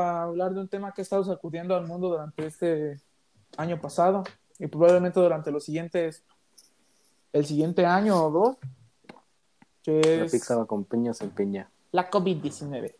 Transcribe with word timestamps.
a 0.00 0.22
hablar 0.24 0.54
de 0.54 0.60
un 0.60 0.68
tema 0.68 0.92
que 0.92 1.00
ha 1.00 1.04
estado 1.04 1.24
sacudiendo 1.24 1.74
al 1.74 1.86
mundo 1.86 2.08
durante 2.08 2.46
este 2.46 3.00
año 3.56 3.80
pasado 3.80 4.24
y 4.58 4.66
probablemente 4.66 5.20
durante 5.20 5.50
los 5.50 5.64
siguientes, 5.64 6.22
el 7.32 7.46
siguiente 7.46 7.86
año 7.86 8.24
o 8.24 8.30
dos, 8.30 8.56
que 9.82 10.00
La 10.00 10.24
es 10.24 10.32
pizza 10.32 10.64
con 10.66 10.84
piña 10.84 11.12
se 11.12 11.24
empeña. 11.24 11.70
la 11.90 12.10
COVID-19. 12.10 12.94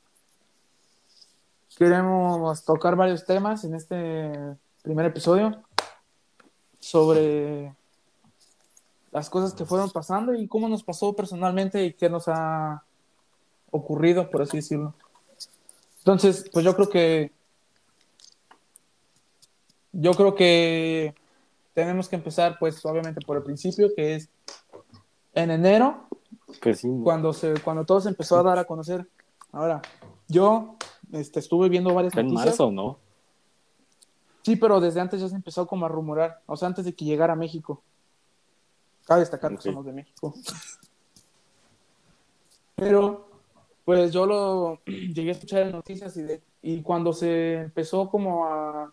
Queremos 1.76 2.64
tocar 2.64 2.96
varios 2.96 3.24
temas 3.24 3.64
en 3.64 3.74
este 3.74 4.56
primer 4.82 5.06
episodio 5.06 5.62
sobre 6.78 7.74
las 9.12 9.30
cosas 9.30 9.54
que 9.54 9.64
fueron 9.64 9.90
pasando 9.90 10.34
y 10.34 10.48
cómo 10.48 10.68
nos 10.68 10.82
pasó 10.82 11.14
personalmente 11.14 11.84
y 11.84 11.92
qué 11.94 12.10
nos 12.10 12.28
ha 12.28 12.84
ocurrido, 13.70 14.30
por 14.30 14.42
así 14.42 14.58
decirlo. 14.58 14.94
Entonces, 16.02 16.50
pues 16.52 16.64
yo 16.64 16.74
creo 16.74 16.88
que 16.88 17.32
yo 19.92 20.12
creo 20.14 20.34
que 20.34 21.14
tenemos 21.74 22.08
que 22.08 22.16
empezar, 22.16 22.56
pues 22.58 22.84
obviamente 22.84 23.20
por 23.24 23.36
el 23.36 23.44
principio, 23.44 23.94
que 23.94 24.16
es 24.16 24.28
en 25.34 25.52
enero, 25.52 26.08
Pues 26.60 26.80
sí, 26.80 26.88
cuando 27.04 27.32
se 27.32 27.54
cuando 27.60 27.84
todo 27.84 28.00
se 28.00 28.08
empezó 28.08 28.38
a 28.38 28.42
dar 28.42 28.58
a 28.58 28.64
conocer. 28.64 29.08
Ahora, 29.52 29.80
yo 30.28 30.76
este, 31.12 31.38
estuve 31.38 31.68
viendo 31.68 31.94
varias 31.94 32.16
en 32.16 32.26
noticias. 32.26 32.46
marzo, 32.46 32.72
¿no? 32.72 32.98
Sí, 34.42 34.56
pero 34.56 34.80
desde 34.80 35.00
antes 35.00 35.20
ya 35.20 35.28
se 35.28 35.36
empezó 35.36 35.68
como 35.68 35.86
a 35.86 35.88
rumorar, 35.88 36.40
o 36.46 36.56
sea, 36.56 36.66
antes 36.66 36.84
de 36.84 36.94
que 36.94 37.04
llegara 37.04 37.34
a 37.34 37.36
México. 37.36 37.82
Cabe 39.06 39.20
destacar 39.20 39.54
que 39.56 39.62
somos 39.62 39.86
de 39.86 39.92
México. 39.92 40.34
Pero, 42.74 43.28
pues 43.84 44.12
yo 44.12 44.26
lo 44.26 44.80
llegué 44.86 45.30
a 45.30 45.32
escuchar 45.32 45.62
en 45.62 45.72
noticias 45.72 46.16
y, 46.16 46.22
de- 46.22 46.42
y 46.62 46.82
cuando 46.82 47.12
se 47.12 47.54
empezó 47.54 48.08
como 48.08 48.46
a, 48.46 48.92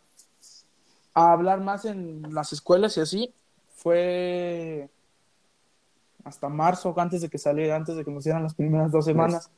hablar 1.14 1.60
más 1.62 1.86
en 1.86 2.34
las 2.34 2.54
escuelas 2.54 2.96
y 2.98 3.02
así, 3.02 3.34
fue 3.76 4.90
hasta 6.24 6.50
marzo, 6.50 6.94
antes 6.98 7.22
de 7.22 7.30
que 7.30 7.38
saliera, 7.38 7.76
antes 7.76 7.96
de 7.96 8.06
que 8.06 8.12
nos 8.12 8.24
dieran 8.24 8.44
las 8.44 8.54
primeras 8.54 8.92
dos 8.92 9.06
semanas. 9.06 9.52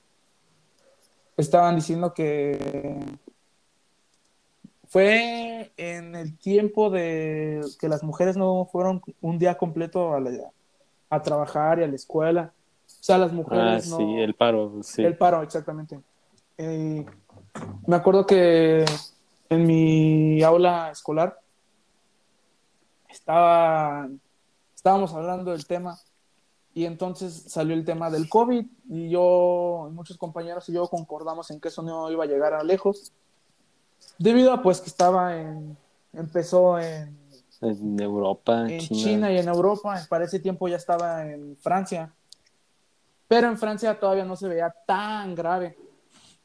Estaban 1.38 1.76
diciendo 1.76 2.14
que 2.14 2.98
fue 4.88 5.72
en 5.78 6.16
el 6.16 6.38
tiempo 6.38 6.90
de 6.90 7.62
que 7.80 7.88
las 7.88 8.04
mujeres 8.04 8.36
no 8.36 8.68
fueron 8.72 9.02
un 9.22 9.40
día 9.40 9.58
completo 9.58 10.14
a 11.10 11.22
trabajar 11.22 11.80
y 11.80 11.84
a 11.84 11.88
la 11.88 11.96
escuela. 11.96 12.54
O 13.00 13.04
sea, 13.04 13.18
las 13.18 13.32
Ah, 13.32 13.36
mujeres 13.36 13.88
no... 13.90 13.98
sí, 13.98 14.04
el 14.20 14.34
paro, 14.36 14.74
sí. 14.84 15.04
El 15.04 15.18
paro, 15.18 15.42
exactamente. 15.42 16.00
Eh, 16.58 17.06
me 17.88 17.96
acuerdo 17.96 18.26
que 18.26 18.86
en 19.50 19.66
mi 19.66 20.42
aula 20.44 20.92
escolar 20.92 21.40
estaba, 23.10 24.08
estábamos 24.76 25.14
hablando 25.14 25.52
del 25.52 25.66
tema 25.66 25.98
y 26.74 26.86
entonces 26.86 27.44
salió 27.48 27.74
el 27.74 27.84
tema 27.84 28.10
del 28.10 28.30
COVID 28.30 28.66
y 28.90 29.10
yo, 29.10 29.90
muchos 29.94 30.18
compañeros 30.18 30.70
y 30.70 30.74
yo 30.74 30.88
concordamos 30.88 31.52
en 31.52 31.60
que 31.60 31.68
eso 31.68 31.82
no 31.82 32.10
iba 32.12 32.24
a 32.24 32.28
llegar 32.28 32.54
a 32.54 32.64
lejos 32.64 33.12
debido 34.18 34.54
a 34.54 34.62
pues 34.62 34.80
que 34.80 34.90
estaba 34.90 35.38
en, 35.38 35.76
empezó 36.14 36.80
en, 36.80 37.18
En 37.62 38.00
Europa, 38.00 38.72
en 38.72 38.80
China. 38.80 39.04
China. 39.04 39.32
y 39.34 39.38
en 39.38 39.48
Europa, 39.50 40.00
para 40.10 40.26
ese 40.26 40.40
tiempo 40.40 40.68
ya 40.68 40.78
estaba 40.78 41.26
en 41.30 41.58
Francia, 41.58 42.14
pero 43.32 43.48
en 43.48 43.58
Francia 43.58 43.98
todavía 43.98 44.26
no 44.26 44.36
se 44.36 44.50
veía 44.50 44.76
tan 44.86 45.34
grave. 45.34 45.78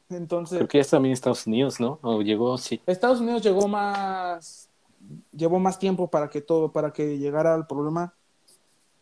Entonces, 0.09 0.57
Creo 0.57 0.69
que 0.69 0.77
ya 0.77 0.83
está 0.83 0.95
también 0.95 1.11
Estados 1.11 1.45
Unidos, 1.45 1.81
¿no? 1.81 1.99
O 2.01 2.21
llegó, 2.21 2.57
sí. 2.57 2.81
Estados 2.85 3.19
Unidos 3.19 3.43
llegó 3.43 3.67
más, 3.67 4.69
llevó 5.33 5.59
más 5.59 5.77
tiempo 5.77 6.09
para 6.09 6.29
que 6.29 6.39
todo, 6.39 6.71
para 6.71 6.93
que 6.93 7.17
llegara 7.17 7.53
al 7.53 7.67
problema. 7.67 8.13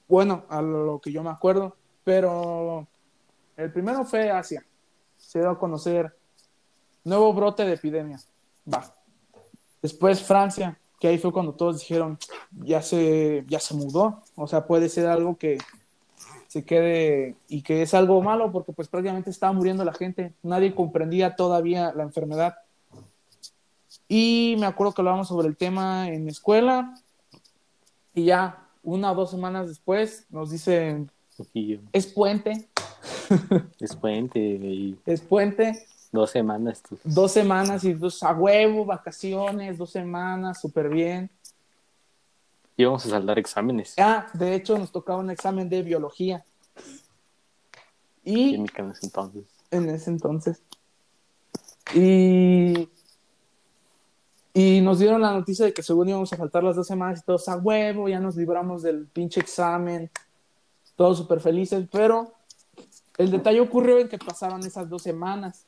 Bueno, 0.08 0.46
a 0.50 0.64
lo 0.64 1.00
que 1.00 1.12
yo 1.12 1.22
me 1.22 1.30
acuerdo, 1.30 1.76
pero 2.04 2.88
el 3.56 3.72
primero 3.72 4.04
fue 4.04 4.32
Asia. 4.32 4.66
Se 5.16 5.38
dio 5.38 5.52
a 5.52 5.60
conocer 5.60 6.12
nuevo 7.04 7.32
brote 7.36 7.66
de 7.66 7.74
epidemia. 7.74 8.20
Va. 8.68 8.96
Después 9.80 10.24
Francia, 10.24 10.82
que 11.00 11.10
ahí 11.10 11.20
fue 11.20 11.32
cuando 11.32 11.54
todos 11.54 11.82
dijeron, 11.82 12.18
ya 12.52 12.82
se, 12.82 13.46
ya 13.48 13.60
se 13.60 13.76
mudó. 13.76 14.24
O 14.34 14.48
sea, 14.48 14.66
puede 14.66 14.90
ser 14.90 15.06
algo 15.06 15.38
que 15.38 15.60
se 16.56 16.64
quede 16.64 17.36
y 17.50 17.64
que 17.64 17.82
es 17.82 17.94
algo 17.94 18.22
malo 18.22 18.50
porque 18.50 18.72
pues 18.72 18.88
prácticamente 18.88 19.30
estaba 19.30 19.52
muriendo 19.52 19.84
la 19.84 19.94
gente. 19.94 20.32
Nadie 20.42 20.74
comprendía 20.74 21.36
todavía 21.36 21.92
la 21.94 22.04
enfermedad. 22.04 22.56
Y 24.08 24.56
me 24.58 24.66
acuerdo 24.66 24.94
que 24.94 25.02
hablábamos 25.02 25.28
sobre 25.28 25.50
el 25.50 25.58
tema 25.58 26.08
en 26.08 26.24
la 26.24 26.32
escuela 26.32 26.94
y 28.14 28.24
ya 28.24 28.70
una 28.84 29.12
o 29.12 29.16
dos 29.16 29.32
semanas 29.32 29.68
después 29.68 30.28
nos 30.30 30.50
dicen, 30.50 31.12
Y 31.54 31.78
es 31.92 32.08
puente, 32.08 32.70
es 33.82 33.94
puente 33.94 34.40
y 34.40 34.98
es 35.06 35.20
puente, 35.20 35.74
dos 36.14 36.32
semanas. 36.32 36.82
tú. 36.88 36.98
dos 37.04 37.34
semanas 37.34 37.84
y 37.84 37.92
dos 37.92 38.24
a 38.24 38.32
huevo, 38.32 38.86
vacaciones, 38.86 39.78
dos 39.78 39.90
semanas, 39.90 40.62
súper 40.62 40.88
bien. 40.88 41.30
Íbamos 42.78 43.06
a 43.06 43.10
saldar 43.10 43.40
exámenes. 43.40 43.96
Ah, 43.98 44.28
de 44.34 44.56
hecho 44.56 44.78
nos 44.78 44.92
tocaba 44.92 45.20
un 45.20 45.30
examen 45.30 45.70
de 45.70 45.82
biología. 45.82 46.44
Y 48.24 48.52
Química 48.52 48.82
en 48.82 48.92
ese 48.92 49.06
entonces. 49.06 49.46
en 49.72 49.90
ese 49.90 50.10
entonces. 50.10 50.62
Y, 51.94 52.90
y 54.54 54.82
nos 54.82 55.00
dieron 55.00 55.22
la 55.22 55.32
noticia 55.32 55.66
de 55.66 55.74
que 55.74 55.84
según 55.84 56.10
íbamos 56.10 56.34
a 56.34 56.38
faltar 56.38 56.64
las 56.64 56.76
dos 56.76 56.88
semanas 56.88 57.20
y 57.20 57.26
todos 57.26 57.48
a 57.48 57.58
huevo, 57.58 58.10
ya 58.10 58.20
nos 58.20 58.36
libramos 58.36 58.82
del 58.82 59.06
pinche 59.06 59.40
examen, 59.40 60.10
todos 60.96 61.18
súper 61.20 61.40
felices, 61.40 61.88
pero 61.92 62.34
el 63.18 63.32
detalle 63.32 63.62
ocurrió 63.62 64.00
en 64.00 64.10
que 64.10 64.18
pasaron 64.18 64.66
esas 64.66 64.90
dos 64.90 65.04
semanas. 65.04 65.66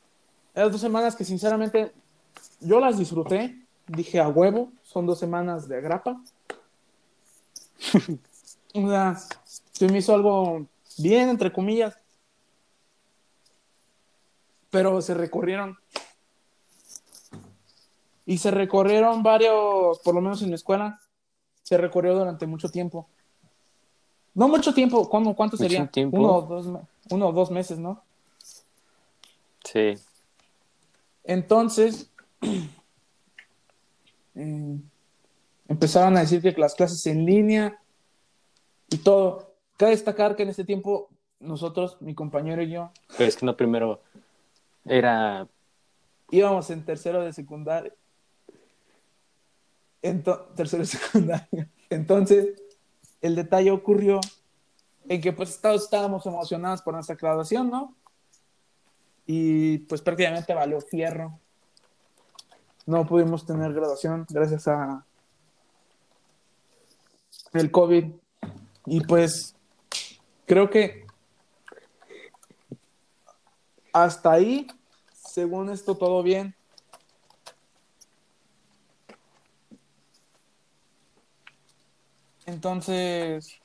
Esas 0.54 0.72
dos 0.72 0.80
semanas 0.80 1.14
que 1.14 1.24
sinceramente 1.24 1.92
yo 2.60 2.80
las 2.80 2.98
disfruté, 2.98 3.62
dije 3.86 4.20
a 4.20 4.28
huevo, 4.28 4.72
son 4.82 5.06
dos 5.06 5.18
semanas 5.18 5.68
de 5.68 5.80
grapa. 5.80 6.20
o 8.74 8.88
sea, 8.88 9.16
se 9.44 9.88
me 9.88 9.98
hizo 9.98 10.14
algo 10.14 10.66
bien, 10.98 11.28
entre 11.28 11.52
comillas 11.52 11.96
pero 14.70 15.00
se 15.00 15.14
recorrieron. 15.14 15.76
Y 18.26 18.38
se 18.38 18.50
recorrieron 18.50 19.22
varios, 19.22 19.98
por 20.00 20.14
lo 20.14 20.20
menos 20.20 20.42
en 20.42 20.48
mi 20.48 20.54
escuela, 20.54 21.00
se 21.62 21.78
recorrió 21.78 22.14
durante 22.14 22.46
mucho 22.46 22.68
tiempo. 22.68 23.08
No 24.34 24.48
mucho 24.48 24.74
tiempo, 24.74 25.08
¿cómo, 25.08 25.34
¿cuánto 25.34 25.56
Mucho 25.56 25.68
sería? 25.68 25.86
tiempo. 25.86 26.16
Uno, 26.16 26.36
o 26.36 26.42
dos, 26.42 26.66
uno 27.10 27.28
o 27.28 27.32
dos 27.32 27.50
meses, 27.50 27.78
¿no? 27.78 28.02
Sí. 29.64 29.94
Entonces, 31.24 32.10
eh, 34.34 34.78
empezaron 35.68 36.16
a 36.16 36.20
decir 36.20 36.42
que 36.42 36.52
las 36.52 36.74
clases 36.74 37.06
en 37.06 37.24
línea 37.24 37.80
y 38.90 38.98
todo. 38.98 39.54
Cabe 39.76 39.92
destacar 39.92 40.34
que 40.34 40.42
en 40.42 40.48
este 40.48 40.64
tiempo 40.64 41.08
nosotros, 41.38 41.98
mi 42.00 42.14
compañero 42.14 42.62
y 42.62 42.70
yo, 42.70 42.90
Pero 43.16 43.28
es 43.28 43.36
que 43.36 43.46
no 43.46 43.56
primero 43.56 44.02
era 44.84 45.46
íbamos 46.30 46.68
en 46.70 46.84
tercero 46.84 47.22
de 47.22 47.32
secundaria. 47.32 47.92
Ento- 50.02 50.52
tercero 50.54 50.82
de 50.82 50.86
secundaria. 50.88 51.68
Entonces, 51.90 52.60
el 53.20 53.34
detalle 53.36 53.70
ocurrió 53.70 54.20
en 55.08 55.20
que 55.20 55.32
pues 55.32 55.60
todos 55.60 55.84
estábamos 55.84 56.26
emocionados 56.26 56.82
por 56.82 56.94
nuestra 56.94 57.16
graduación, 57.16 57.70
¿no? 57.70 57.94
Y 59.26 59.78
pues 59.78 60.00
prácticamente 60.02 60.54
valió 60.54 60.80
fierro. 60.80 61.38
No 62.86 63.06
pudimos 63.06 63.44
tener 63.44 63.72
graduación 63.74 64.26
gracias 64.30 64.66
a 64.68 65.04
el 67.52 67.70
COVID. 67.70 68.04
Y 68.86 69.00
pues 69.02 69.54
creo 70.46 70.70
que 70.70 71.06
hasta 73.92 74.32
ahí, 74.32 74.66
según 75.12 75.70
esto, 75.70 75.96
todo 75.96 76.22
bien. 76.22 76.54
Entonces, 82.46 83.60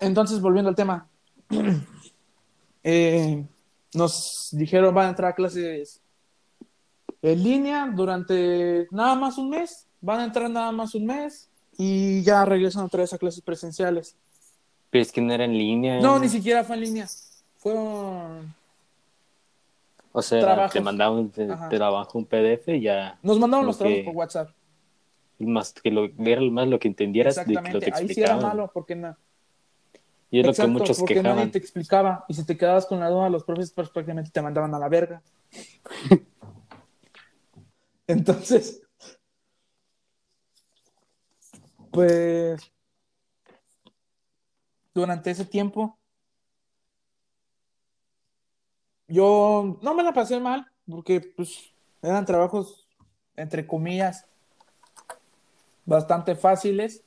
entonces 0.00 0.40
volviendo 0.40 0.70
al 0.70 0.74
tema, 0.74 1.08
eh, 2.82 3.46
nos 3.94 4.48
dijeron 4.50 4.92
van 4.92 5.06
a 5.06 5.10
entrar 5.10 5.30
a 5.30 5.34
clases 5.36 6.02
en 7.22 7.42
línea 7.42 7.90
durante 7.94 8.86
nada 8.90 9.14
más 9.14 9.38
un 9.38 9.50
mes, 9.50 9.86
van 10.00 10.20
a 10.20 10.24
entrar 10.24 10.48
nada 10.50 10.70
más 10.72 10.94
un 10.94 11.06
mes 11.06 11.48
y 11.76 12.22
ya 12.22 12.44
regresan 12.44 12.84
otra 12.84 13.00
vez 13.00 13.12
a 13.12 13.18
clases 13.18 13.40
presenciales. 13.42 14.16
Pero 14.90 15.02
es 15.02 15.12
que 15.12 15.20
no 15.20 15.32
era 15.32 15.44
en 15.44 15.52
línea. 15.52 16.00
No, 16.00 16.18
ni 16.18 16.28
siquiera 16.28 16.64
fue 16.64 16.76
en 16.76 16.82
línea. 16.82 17.06
fueron 17.58 18.54
O 20.12 20.22
sea, 20.22 20.40
Trabajos. 20.40 20.72
te 20.72 20.80
mandaban 20.80 21.30
de 21.32 21.46
trabajo 21.70 22.18
un 22.18 22.24
PDF 22.24 22.68
y 22.76 22.80
ya 22.82 23.18
Nos 23.22 23.38
mandaron 23.38 23.66
Lo 23.66 23.70
los 23.70 23.78
trabajos 23.78 23.98
que- 24.00 24.04
por 24.04 24.14
WhatsApp. 24.16 24.50
más 25.40 25.72
que 25.72 25.90
lo 25.90 26.04
era 26.18 26.40
más 26.50 26.66
lo 26.68 26.78
que 26.78 26.88
entendieras 26.88 27.36
de 27.36 27.44
que 27.44 27.72
lo 27.72 27.78
te 27.80 27.92
Ahí 27.94 28.08
sí 28.08 28.20
era 28.22 28.36
malo 28.36 28.70
porque 28.72 28.94
na- 28.96 29.16
y 30.30 30.40
es 30.40 30.44
lo 30.46 30.50
Exacto, 30.50 30.72
que 30.72 30.78
muchos 30.78 30.98
porque 30.98 31.14
nadie 31.16 31.22
quejaban. 31.30 31.50
te 31.52 31.58
explicaba. 31.58 32.24
Y 32.28 32.34
si 32.34 32.44
te 32.44 32.56
quedabas 32.56 32.86
con 32.86 33.00
la 33.00 33.08
duda, 33.08 33.28
los 33.30 33.44
profes 33.44 33.70
pues, 33.72 33.88
prácticamente 33.90 34.30
te 34.30 34.42
mandaban 34.42 34.74
a 34.74 34.78
la 34.78 34.88
verga. 34.88 35.22
Entonces, 38.08 38.80
pues, 41.92 42.72
durante 44.92 45.30
ese 45.30 45.44
tiempo, 45.44 45.98
yo 49.06 49.78
no 49.82 49.94
me 49.94 50.02
la 50.02 50.12
pasé 50.12 50.40
mal, 50.40 50.66
porque 50.88 51.20
pues 51.20 51.72
eran 52.02 52.24
trabajos, 52.24 52.88
entre 53.36 53.66
comillas, 53.66 54.26
bastante 55.84 56.34
fáciles. 56.34 57.04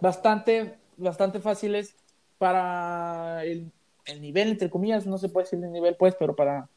bastante, 0.00 0.78
bastante 0.96 1.40
fáciles 1.40 1.96
para 2.38 3.44
el, 3.44 3.72
el 4.08 4.20
nivel, 4.20 4.48
entre 4.48 4.70
comillas, 4.70 5.06
no 5.06 5.18
se 5.18 5.28
puede 5.28 5.44
decir 5.44 5.62
el 5.62 5.72
nivel, 5.72 5.96
pues, 5.96 6.14
pero 6.18 6.34
para... 6.34 6.68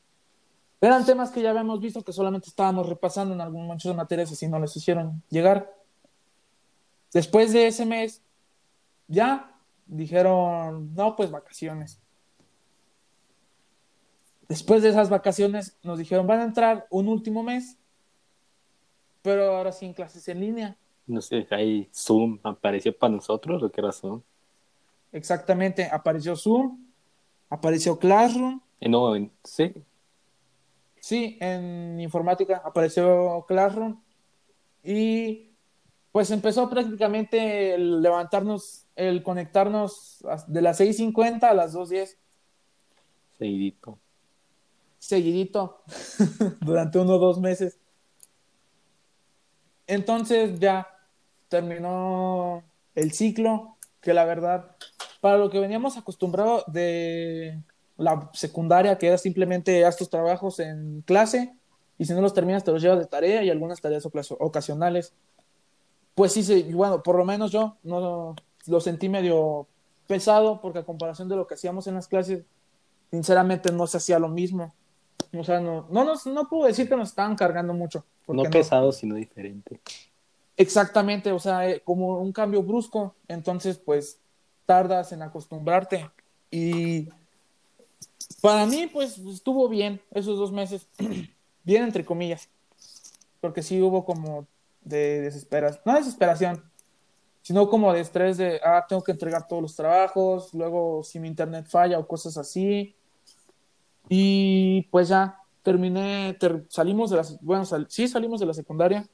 Eran 0.79 1.05
temas 1.05 1.29
que 1.31 1.41
ya 1.41 1.51
habíamos 1.51 1.79
visto 1.79 2.03
que 2.03 2.11
solamente 2.11 2.49
estábamos 2.49 2.89
repasando 2.89 3.33
en 3.33 3.41
algún 3.41 3.67
muchas 3.67 3.95
materias 3.95 4.31
así 4.31 4.47
no 4.47 4.59
les 4.59 4.75
hicieron 4.75 5.21
llegar. 5.29 5.71
Después 7.13 7.53
de 7.53 7.67
ese 7.67 7.85
mes, 7.85 8.21
ya 9.07 9.55
dijeron, 9.85 10.93
no, 10.95 11.15
pues 11.15 11.29
vacaciones. 11.29 11.99
Después 14.47 14.81
de 14.81 14.89
esas 14.89 15.09
vacaciones 15.09 15.77
nos 15.83 15.99
dijeron, 15.99 16.25
van 16.25 16.39
a 16.39 16.45
entrar 16.45 16.87
un 16.89 17.07
último 17.07 17.43
mes, 17.43 17.77
pero 19.21 19.55
ahora 19.55 19.71
sí 19.71 19.85
en 19.85 19.93
clases 19.93 20.27
en 20.27 20.39
línea. 20.39 20.77
No 21.05 21.21
sé, 21.21 21.47
ahí 21.51 21.89
Zoom 21.93 22.39
apareció 22.43 22.97
para 22.97 23.13
nosotros, 23.13 23.61
¿o 23.61 23.71
qué 23.71 23.81
razón? 23.81 24.23
Exactamente, 25.11 25.87
apareció 25.91 26.35
Zoom, 26.35 26.90
apareció 27.51 27.99
Classroom, 27.99 28.61
no, 28.81 29.15
en- 29.15 29.31
sí, 29.43 29.71
sí, 30.99 31.37
en 31.39 31.99
informática 31.99 32.61
apareció 32.65 33.45
Classroom. 33.47 34.01
Y 34.83 35.51
pues 36.11 36.31
empezó 36.31 36.67
prácticamente 36.69 37.75
el 37.75 38.01
levantarnos, 38.01 38.87
el 38.95 39.21
conectarnos 39.21 40.25
de 40.47 40.61
las 40.63 40.79
6.50 40.79 41.43
a 41.43 41.53
las 41.53 41.73
2.10, 41.75 42.17
seguidito. 43.37 43.99
seguidito, 44.97 45.83
durante 46.61 46.97
uno 46.99 47.15
o 47.15 47.19
dos 47.19 47.39
meses. 47.39 47.77
Entonces 49.87 50.59
ya 50.59 50.87
terminó 51.49 52.63
el 52.95 53.11
ciclo, 53.11 53.77
que 53.99 54.13
la 54.13 54.25
verdad, 54.25 54.75
para 55.21 55.37
lo 55.37 55.49
que 55.49 55.59
veníamos 55.59 55.97
acostumbrados 55.97 56.63
de 56.67 57.59
la 57.97 58.29
secundaria, 58.33 58.97
que 58.97 59.07
era 59.07 59.17
simplemente 59.17 59.85
haz 59.85 59.95
tus 59.95 60.09
trabajos 60.09 60.59
en 60.59 61.03
clase 61.05 61.53
y 61.97 62.05
si 62.05 62.13
no 62.13 62.21
los 62.21 62.33
terminas 62.33 62.63
te 62.63 62.71
los 62.71 62.81
llevas 62.81 62.99
de 62.99 63.05
tarea 63.05 63.43
y 63.43 63.49
algunas 63.49 63.79
tareas 63.79 64.05
ocas- 64.05 64.35
ocasionales. 64.39 65.13
Pues 66.15 66.33
sí, 66.33 66.43
sí, 66.43 66.63
bueno, 66.73 67.03
por 67.03 67.15
lo 67.15 67.23
menos 67.23 67.51
yo 67.51 67.77
no 67.83 68.35
lo 68.65 68.81
sentí 68.81 69.07
medio 69.07 69.67
pesado 70.07 70.59
porque 70.59 70.79
a 70.79 70.83
comparación 70.83 71.29
de 71.29 71.35
lo 71.35 71.47
que 71.47 71.53
hacíamos 71.53 71.87
en 71.87 71.95
las 71.95 72.07
clases, 72.07 72.43
sinceramente 73.11 73.71
no 73.71 73.87
se 73.87 73.97
hacía 73.97 74.19
lo 74.19 74.27
mismo. 74.27 74.73
O 75.37 75.43
sea, 75.43 75.61
no, 75.61 75.87
no, 75.89 76.03
nos, 76.03 76.25
no 76.25 76.49
puedo 76.49 76.65
decir 76.65 76.89
que 76.89 76.97
nos 76.97 77.09
estaban 77.09 77.35
cargando 77.35 77.73
mucho. 77.73 78.03
No 78.27 78.43
pesado, 78.43 78.91
sino 78.91 79.15
diferente. 79.15 79.79
Exactamente, 80.57 81.31
o 81.31 81.39
sea, 81.39 81.69
eh, 81.69 81.81
como 81.83 82.19
un 82.19 82.31
cambio 82.31 82.61
brusco, 82.61 83.15
entonces 83.27 83.77
pues 83.77 84.19
tardas 84.65 85.11
en 85.11 85.21
acostumbrarte. 85.21 86.09
Y 86.49 87.09
para 88.41 88.65
mí 88.65 88.87
pues 88.91 89.17
estuvo 89.17 89.67
bien 89.69 90.01
esos 90.11 90.37
dos 90.37 90.51
meses, 90.51 90.87
bien 91.63 91.83
entre 91.83 92.05
comillas, 92.05 92.49
porque 93.39 93.61
sí 93.63 93.81
hubo 93.81 94.03
como 94.05 94.47
de 94.83 95.21
desesperación, 95.21 95.81
no 95.85 95.95
desesperación, 95.95 96.63
sino 97.43 97.69
como 97.69 97.91
de 97.93 98.01
estrés 98.01 98.37
de, 98.37 98.59
ah, 98.63 98.85
tengo 98.87 99.03
que 99.03 99.11
entregar 99.11 99.47
todos 99.47 99.61
los 99.61 99.75
trabajos, 99.75 100.53
luego 100.53 101.03
si 101.03 101.19
mi 101.19 101.27
internet 101.27 101.67
falla 101.67 101.97
o 101.99 102.07
cosas 102.07 102.37
así. 102.37 102.95
Y 104.09 104.83
pues 104.91 105.07
ya 105.09 105.37
terminé, 105.63 106.35
ter- 106.39 106.65
salimos 106.69 107.09
de 107.09 107.17
la, 107.17 107.23
bueno, 107.41 107.65
sal- 107.65 107.87
sí 107.89 108.07
salimos 108.07 108.39
de 108.39 108.45
la 108.45 108.53
secundaria. 108.53 109.07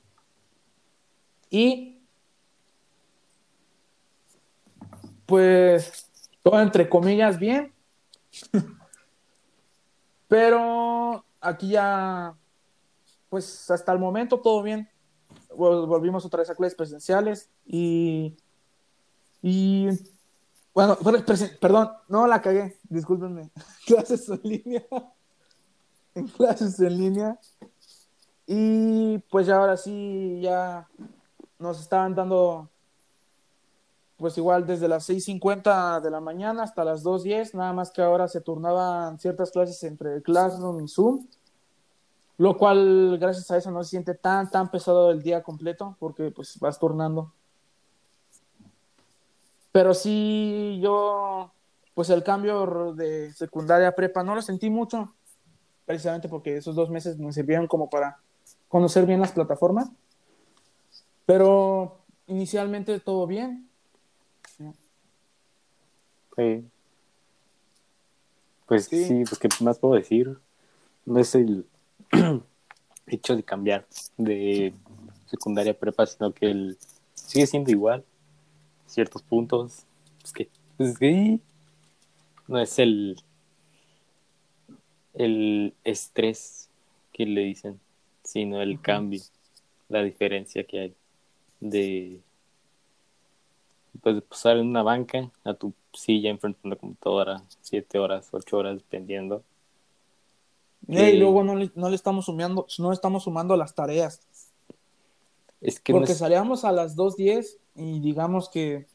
Y 1.49 1.96
pues 5.27 6.09
todo 6.41 6.59
entre 6.59 6.89
comillas 6.89 7.37
bien. 7.37 7.71
Pero 10.27 11.23
aquí 11.39 11.69
ya, 11.69 12.35
pues 13.29 13.69
hasta 13.71 13.93
el 13.93 13.99
momento 13.99 14.39
todo 14.39 14.61
bien. 14.63 14.89
Vol- 15.49 15.87
Volvimos 15.87 16.25
otra 16.25 16.39
vez 16.39 16.49
a 16.49 16.55
clases 16.55 16.75
presenciales 16.75 17.49
y, 17.65 18.35
y 19.41 19.87
bueno, 20.73 20.97
perdón, 21.59 21.91
no 22.07 22.27
la 22.27 22.41
cagué, 22.41 22.77
discúlpenme. 22.89 23.49
Clases 23.85 24.27
en 24.29 24.41
línea. 24.43 24.83
En 26.15 26.27
clases 26.29 26.79
en 26.79 26.97
línea. 26.97 27.39
Y 28.47 29.19
pues 29.29 29.45
ya 29.45 29.57
ahora 29.57 29.77
sí, 29.77 30.39
ya 30.41 30.87
nos 31.59 31.79
estaban 31.79 32.15
dando, 32.15 32.71
pues 34.17 34.37
igual 34.37 34.65
desde 34.65 34.87
las 34.87 35.07
6.50 35.09 36.01
de 36.01 36.09
la 36.09 36.19
mañana 36.19 36.63
hasta 36.63 36.83
las 36.83 37.03
2.10, 37.03 37.53
nada 37.53 37.71
más 37.71 37.91
que 37.91 38.01
ahora 38.01 38.27
se 38.27 38.41
turnaban 38.41 39.19
ciertas 39.19 39.51
clases 39.51 39.81
entre 39.83 40.21
Classroom 40.23 40.83
y 40.83 40.87
Zoom, 40.87 41.27
lo 42.37 42.57
cual 42.57 43.17
gracias 43.19 43.49
a 43.51 43.57
eso 43.57 43.69
no 43.69 43.83
se 43.83 43.91
siente 43.91 44.15
tan, 44.15 44.49
tan 44.49 44.71
pesado 44.71 45.11
el 45.11 45.21
día 45.21 45.43
completo, 45.43 45.95
porque 45.99 46.31
pues 46.31 46.59
vas 46.59 46.79
turnando. 46.79 47.31
Pero 49.71 49.93
sí, 49.93 50.79
yo, 50.81 51.51
pues 51.93 52.09
el 52.09 52.23
cambio 52.23 52.93
de 52.93 53.31
secundaria 53.33 53.89
a 53.89 53.95
prepa 53.95 54.23
no 54.23 54.33
lo 54.33 54.41
sentí 54.41 54.71
mucho, 54.71 55.13
precisamente 55.85 56.27
porque 56.27 56.57
esos 56.57 56.75
dos 56.75 56.89
meses 56.89 57.19
me 57.19 57.31
sirvieron 57.31 57.67
como 57.67 57.87
para 57.87 58.17
conocer 58.67 59.05
bien 59.05 59.19
las 59.19 59.31
plataformas. 59.31 59.89
Pero 61.27 61.99
inicialmente 62.25 62.99
todo 62.99 63.27
bien. 63.27 63.66
Sí. 66.37 66.63
Pues 68.67 68.85
Sí. 68.85 69.05
sí. 69.05 69.23
pues 69.27 69.39
qué 69.39 69.49
más 69.63 69.79
puedo 69.79 69.95
decir. 69.95 70.37
No 71.05 71.19
es 71.19 71.35
el 71.35 71.65
hecho 73.07 73.35
de 73.35 73.43
cambiar 73.43 73.87
de 74.17 74.73
secundaria 75.25 75.71
a 75.71 75.75
prepa, 75.75 76.05
sino 76.05 76.33
que 76.33 76.51
el 76.51 76.77
sigue 77.13 77.47
siendo 77.47 77.71
igual. 77.71 78.05
Ciertos 78.85 79.21
puntos. 79.23 79.85
Pues 80.21 80.33
que, 80.33 80.49
pues 80.77 80.97
que 80.97 81.39
no 82.47 82.59
es 82.59 82.79
el 82.79 83.21
el 85.13 85.73
estrés 85.83 86.69
que 87.11 87.25
le 87.25 87.41
dicen, 87.41 87.79
sino 88.23 88.61
el 88.61 88.79
cambio, 88.79 89.21
la 89.89 90.03
diferencia 90.03 90.63
que 90.63 90.79
hay 90.79 90.95
de 91.59 92.19
pues 94.01 94.15
de 94.15 94.21
pasar 94.21 94.57
en 94.57 94.67
una 94.67 94.83
banca 94.83 95.31
a 95.43 95.55
tu 95.55 95.73
silla 95.97 96.29
enfrente 96.29 96.59
de 96.63 96.67
una 96.69 96.75
computadora, 96.77 97.41
siete 97.61 97.99
horas, 97.99 98.27
ocho 98.31 98.57
horas, 98.57 98.77
dependiendo. 98.77 99.43
Eh, 100.87 101.09
Y 101.09 101.11
Sí. 101.11 101.17
luego 101.17 101.43
no 101.43 101.55
le, 101.55 101.71
no 101.75 101.89
le 101.89 101.95
estamos 101.95 102.25
sumando, 102.25 102.65
no 102.79 102.93
estamos 102.93 103.23
sumando 103.23 103.57
las 103.57 103.75
tareas. 103.75 104.21
Es 105.59 105.79
que 105.79 105.91
no 105.91 105.99
Porque 105.99 106.13
es- 106.13 106.19
salíamos 106.19 106.63
a 106.65 106.71
las 106.71 106.95
2.10 106.95 107.57
y 107.75 107.99
digamos 107.99 108.47
que 108.49 108.85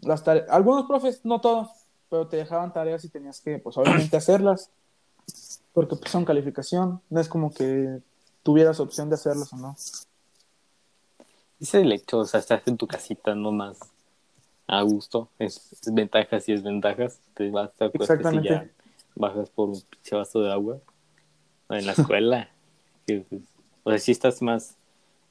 las 0.00 0.22
tareas, 0.22 0.48
algunos 0.50 0.86
profes, 0.86 1.24
no 1.24 1.40
todos, 1.40 1.68
pero 2.10 2.28
te 2.28 2.36
dejaban 2.36 2.72
tareas 2.72 3.04
y 3.04 3.08
tenías 3.08 3.40
que, 3.40 3.58
pues 3.58 3.76
obviamente 3.78 4.16
hacerlas. 4.16 4.70
Porque 5.72 5.96
pues, 5.96 6.10
son 6.10 6.24
calificación. 6.24 7.00
No 7.08 7.20
es 7.20 7.28
como 7.28 7.52
que 7.52 8.00
tuvieras 8.42 8.78
opción 8.80 9.08
de 9.08 9.14
hacerlas 9.14 9.52
o 9.52 9.56
no. 9.56 9.74
es 11.60 11.74
el 11.74 11.92
hecho, 11.92 12.18
o 12.18 12.24
sea, 12.24 12.40
estás 12.40 12.62
en 12.66 12.76
tu 12.76 12.86
casita 12.88 13.34
nomás 13.36 13.78
a 14.72 14.80
gusto, 14.80 15.28
es, 15.38 15.70
es 15.70 15.92
ventajas 15.92 16.48
y 16.48 16.52
desventajas, 16.52 17.20
te 17.34 17.50
vas, 17.50 17.70
y 17.78 17.84
Exactamente. 17.92 18.48
ya 18.48 18.70
bajas 19.14 19.50
por 19.50 19.68
un 19.68 19.82
pinche 19.82 20.16
vaso 20.16 20.40
de 20.40 20.50
agua. 20.50 20.78
En 21.68 21.84
la 21.84 21.92
escuela, 21.92 22.48
que, 23.06 23.20
pues, 23.28 23.42
o 23.82 23.90
sea, 23.90 23.98
si 23.98 24.12
estás 24.12 24.40
más 24.40 24.78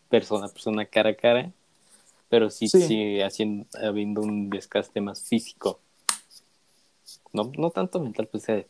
persona 0.10 0.46
a 0.46 0.50
persona, 0.50 0.86
cara 0.86 1.10
a 1.10 1.16
cara, 1.16 1.52
pero 2.30 2.52
sí, 2.52 2.68
Sí. 2.68 2.82
sigue 2.84 3.24
haciendo, 3.24 3.66
habiendo 3.84 4.22
un 4.22 4.52
desgaste 4.52 5.02
más 5.02 5.24
físico. 5.24 5.80
No, 7.34 7.52
no 7.58 7.72
tanto 7.72 8.00
mental, 8.00 8.28
pues, 8.28 8.48
eh, 8.50 8.68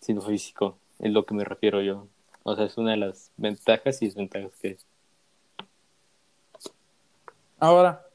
sino 0.00 0.22
físico, 0.22 0.78
es 0.98 1.12
lo 1.12 1.26
que 1.26 1.34
me 1.34 1.44
refiero 1.44 1.82
yo. 1.82 2.06
O 2.42 2.56
sea, 2.56 2.64
es 2.64 2.78
una 2.78 2.92
de 2.92 2.96
las 2.96 3.32
ventajas 3.36 4.00
y 4.00 4.06
desventajas 4.06 4.52
que 4.62 4.78
Ahora, 7.58 8.05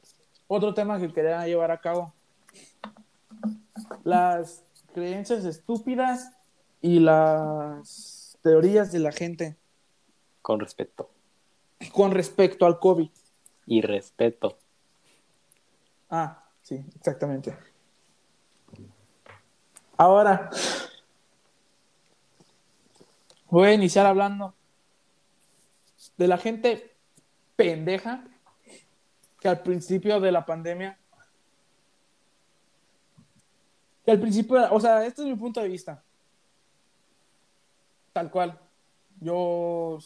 otro 0.52 0.74
tema 0.74 0.98
que 0.98 1.12
quería 1.12 1.46
llevar 1.46 1.70
a 1.70 1.80
cabo. 1.80 2.12
Las 4.04 4.64
creencias 4.94 5.44
estúpidas 5.44 6.32
y 6.80 6.98
las 6.98 8.38
teorías 8.42 8.92
de 8.92 8.98
la 8.98 9.12
gente 9.12 9.56
con 10.42 10.60
respeto 10.60 11.10
con 11.90 12.12
respecto 12.12 12.66
al 12.66 12.78
COVID. 12.78 13.08
y 13.64 13.80
respeto. 13.80 14.58
Ah, 16.10 16.44
sí, 16.62 16.84
exactamente. 16.96 17.56
Ahora, 19.96 20.50
voy 23.48 23.68
a 23.68 23.72
iniciar 23.72 24.04
hablando 24.04 24.52
de 26.16 26.26
la 26.26 26.38
gente 26.38 26.92
pendeja 27.54 28.24
que 29.42 29.48
al 29.48 29.60
principio 29.60 30.20
de 30.20 30.30
la 30.30 30.46
pandemia, 30.46 30.96
que 34.04 34.12
al 34.12 34.20
principio, 34.20 34.72
o 34.72 34.78
sea, 34.78 35.04
este 35.04 35.22
es 35.22 35.28
mi 35.28 35.34
punto 35.34 35.60
de 35.60 35.66
vista, 35.68 36.00
tal 38.12 38.30
cual. 38.30 38.56
Yo 39.20 39.98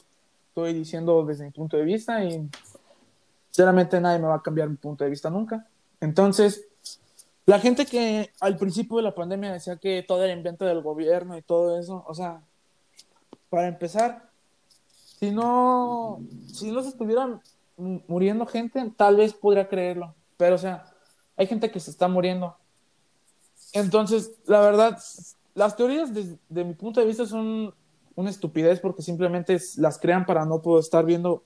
estoy 0.48 0.72
diciendo 0.72 1.22
desde 1.26 1.44
mi 1.44 1.50
punto 1.50 1.76
de 1.76 1.84
vista 1.84 2.24
y 2.24 2.48
sinceramente 3.50 4.00
nadie 4.00 4.18
me 4.20 4.26
va 4.26 4.36
a 4.36 4.42
cambiar 4.42 4.70
mi 4.70 4.76
punto 4.76 5.04
de 5.04 5.10
vista 5.10 5.28
nunca. 5.28 5.66
Entonces, 6.00 6.66
la 7.44 7.58
gente 7.58 7.84
que 7.84 8.32
al 8.40 8.56
principio 8.56 8.96
de 8.96 9.02
la 9.02 9.14
pandemia 9.14 9.52
decía 9.52 9.76
que 9.76 10.02
todo 10.02 10.24
era 10.24 10.32
invento 10.32 10.64
del 10.64 10.80
gobierno 10.80 11.36
y 11.36 11.42
todo 11.42 11.78
eso, 11.78 12.02
o 12.06 12.14
sea, 12.14 12.40
para 13.50 13.68
empezar, 13.68 14.30
si 15.18 15.30
no, 15.30 16.22
si 16.50 16.70
no 16.70 16.82
se 16.82 16.88
estuvieran 16.88 17.42
muriendo 17.76 18.46
gente, 18.46 18.92
tal 18.96 19.16
vez 19.16 19.34
podría 19.34 19.68
creerlo, 19.68 20.14
pero 20.36 20.54
o 20.54 20.58
sea, 20.58 20.84
hay 21.36 21.46
gente 21.46 21.70
que 21.70 21.80
se 21.80 21.90
está 21.90 22.08
muriendo. 22.08 22.56
Entonces, 23.72 24.32
la 24.46 24.60
verdad, 24.60 24.98
las 25.54 25.76
teorías 25.76 26.12
desde 26.14 26.38
de 26.48 26.64
mi 26.64 26.74
punto 26.74 27.00
de 27.00 27.06
vista 27.06 27.26
son 27.26 27.74
una 28.14 28.30
estupidez 28.30 28.80
porque 28.80 29.02
simplemente 29.02 29.58
las 29.76 29.98
crean 29.98 30.24
para 30.24 30.44
no 30.44 30.62
poder 30.62 30.82
estar 30.82 31.04
viendo 31.04 31.42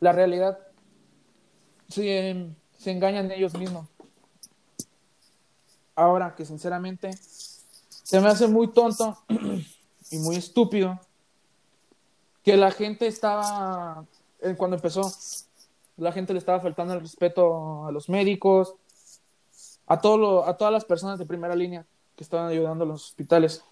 la 0.00 0.12
realidad. 0.12 0.58
Se, 1.88 2.54
engañan 2.84 3.30
ellos 3.30 3.54
mismos. 3.54 3.86
Ahora 5.94 6.34
que 6.34 6.44
sinceramente 6.44 7.10
se 7.88 8.20
me 8.20 8.28
hace 8.28 8.46
muy 8.46 8.68
tonto 8.68 9.16
y 10.10 10.18
muy 10.18 10.36
estúpido 10.36 11.00
que 12.44 12.56
la 12.56 12.70
gente 12.70 13.06
estaba, 13.06 14.04
cuando 14.56 14.76
empezó, 14.76 15.10
la 15.96 16.12
gente 16.12 16.32
le 16.32 16.38
estaba 16.38 16.60
faltando 16.60 16.94
el 16.94 17.00
respeto 17.00 17.86
a 17.86 17.92
los 17.92 18.08
médicos, 18.08 18.74
a, 19.86 20.00
todo 20.00 20.18
lo- 20.18 20.44
a 20.46 20.56
todas 20.56 20.72
las 20.72 20.84
personas 20.84 21.18
de 21.18 21.26
primera 21.26 21.54
línea 21.54 21.86
que 22.16 22.24
estaban 22.24 22.48
ayudando 22.48 22.84
a 22.84 22.88
los 22.88 23.04
hospitales. 23.06 23.62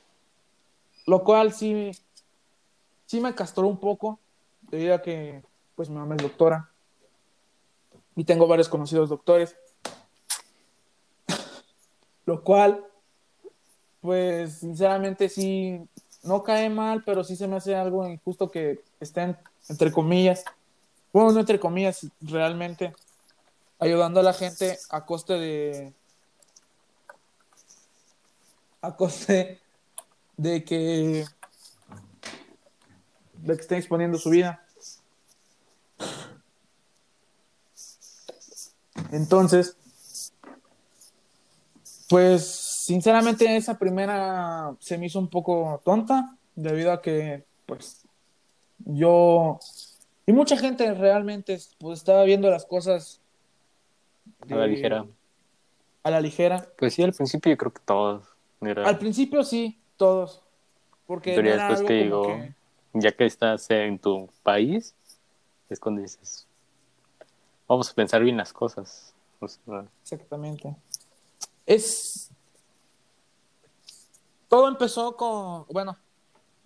Lo 1.06 1.22
cual 1.22 1.52
sí, 1.52 1.90
sí 3.06 3.20
me 3.20 3.34
castró 3.34 3.66
un 3.66 3.78
poco, 3.78 4.18
debido 4.62 4.94
a 4.94 5.02
que 5.02 5.42
pues 5.76 5.90
mi 5.90 5.96
mamá 5.96 6.14
es 6.16 6.22
doctora 6.22 6.70
y 8.16 8.24
tengo 8.24 8.46
varios 8.46 8.68
conocidos 8.68 9.08
doctores. 9.10 9.56
Lo 12.26 12.42
cual, 12.42 12.86
pues 14.00 14.58
sinceramente 14.60 15.28
sí, 15.28 15.80
no 16.22 16.42
cae 16.42 16.70
mal, 16.70 17.02
pero 17.04 17.22
sí 17.24 17.36
se 17.36 17.46
me 17.48 17.56
hace 17.56 17.74
algo 17.74 18.06
injusto 18.08 18.50
que 18.50 18.82
estén, 19.04 19.36
entre 19.68 19.92
comillas, 19.92 20.44
bueno, 21.12 21.32
no 21.32 21.40
entre 21.40 21.60
comillas, 21.60 22.06
realmente 22.20 22.92
ayudando 23.78 24.20
a 24.20 24.24
la 24.24 24.32
gente 24.32 24.78
a 24.90 25.04
coste 25.04 25.34
de... 25.34 25.94
a 28.82 28.96
coste 28.96 29.60
de 30.36 30.64
que 30.64 31.24
de 33.34 33.56
que 33.56 33.60
estén 33.60 33.78
exponiendo 33.78 34.18
su 34.18 34.30
vida. 34.30 34.64
Entonces, 39.12 39.76
pues 42.08 42.44
sinceramente 42.46 43.56
esa 43.56 43.78
primera 43.78 44.74
se 44.80 44.98
me 44.98 45.06
hizo 45.06 45.18
un 45.18 45.28
poco 45.28 45.80
tonta 45.84 46.36
debido 46.54 46.92
a 46.92 47.00
que 47.00 47.44
pues 47.66 48.03
yo 48.84 49.58
y 50.26 50.32
mucha 50.32 50.56
gente 50.56 50.92
realmente 50.94 51.58
pues 51.78 51.98
estaba 51.98 52.24
viendo 52.24 52.50
las 52.50 52.64
cosas 52.66 53.20
A 54.50 54.54
la 54.54 54.66
ligera. 54.66 55.06
a 56.02 56.10
la 56.10 56.20
ligera. 56.20 56.66
Pues 56.78 56.94
sí, 56.94 57.02
al 57.02 57.12
principio 57.12 57.52
yo 57.52 57.56
creo 57.58 57.72
que 57.72 57.80
todos. 57.84 58.26
Al 58.84 58.98
principio 58.98 59.42
sí, 59.44 59.78
todos. 59.96 60.42
Porque 61.06 61.34
pero 61.34 61.50
después 61.50 61.78
algo 61.80 61.88
digo, 61.92 62.22
que- 62.22 62.54
ya 62.94 63.12
que 63.12 63.26
estás 63.26 63.70
en 63.70 63.98
tu 63.98 64.28
país, 64.42 64.94
es 65.68 65.78
cuando 65.78 66.00
dices, 66.00 66.46
vamos 67.68 67.90
a 67.90 67.94
pensar 67.94 68.22
bien 68.22 68.36
las 68.38 68.52
cosas. 68.52 69.12
O 69.40 69.48
sea, 69.48 69.84
Exactamente. 70.02 70.74
Es. 71.66 72.30
Todo 74.48 74.68
empezó 74.68 75.16
con. 75.16 75.66
Bueno, 75.70 75.98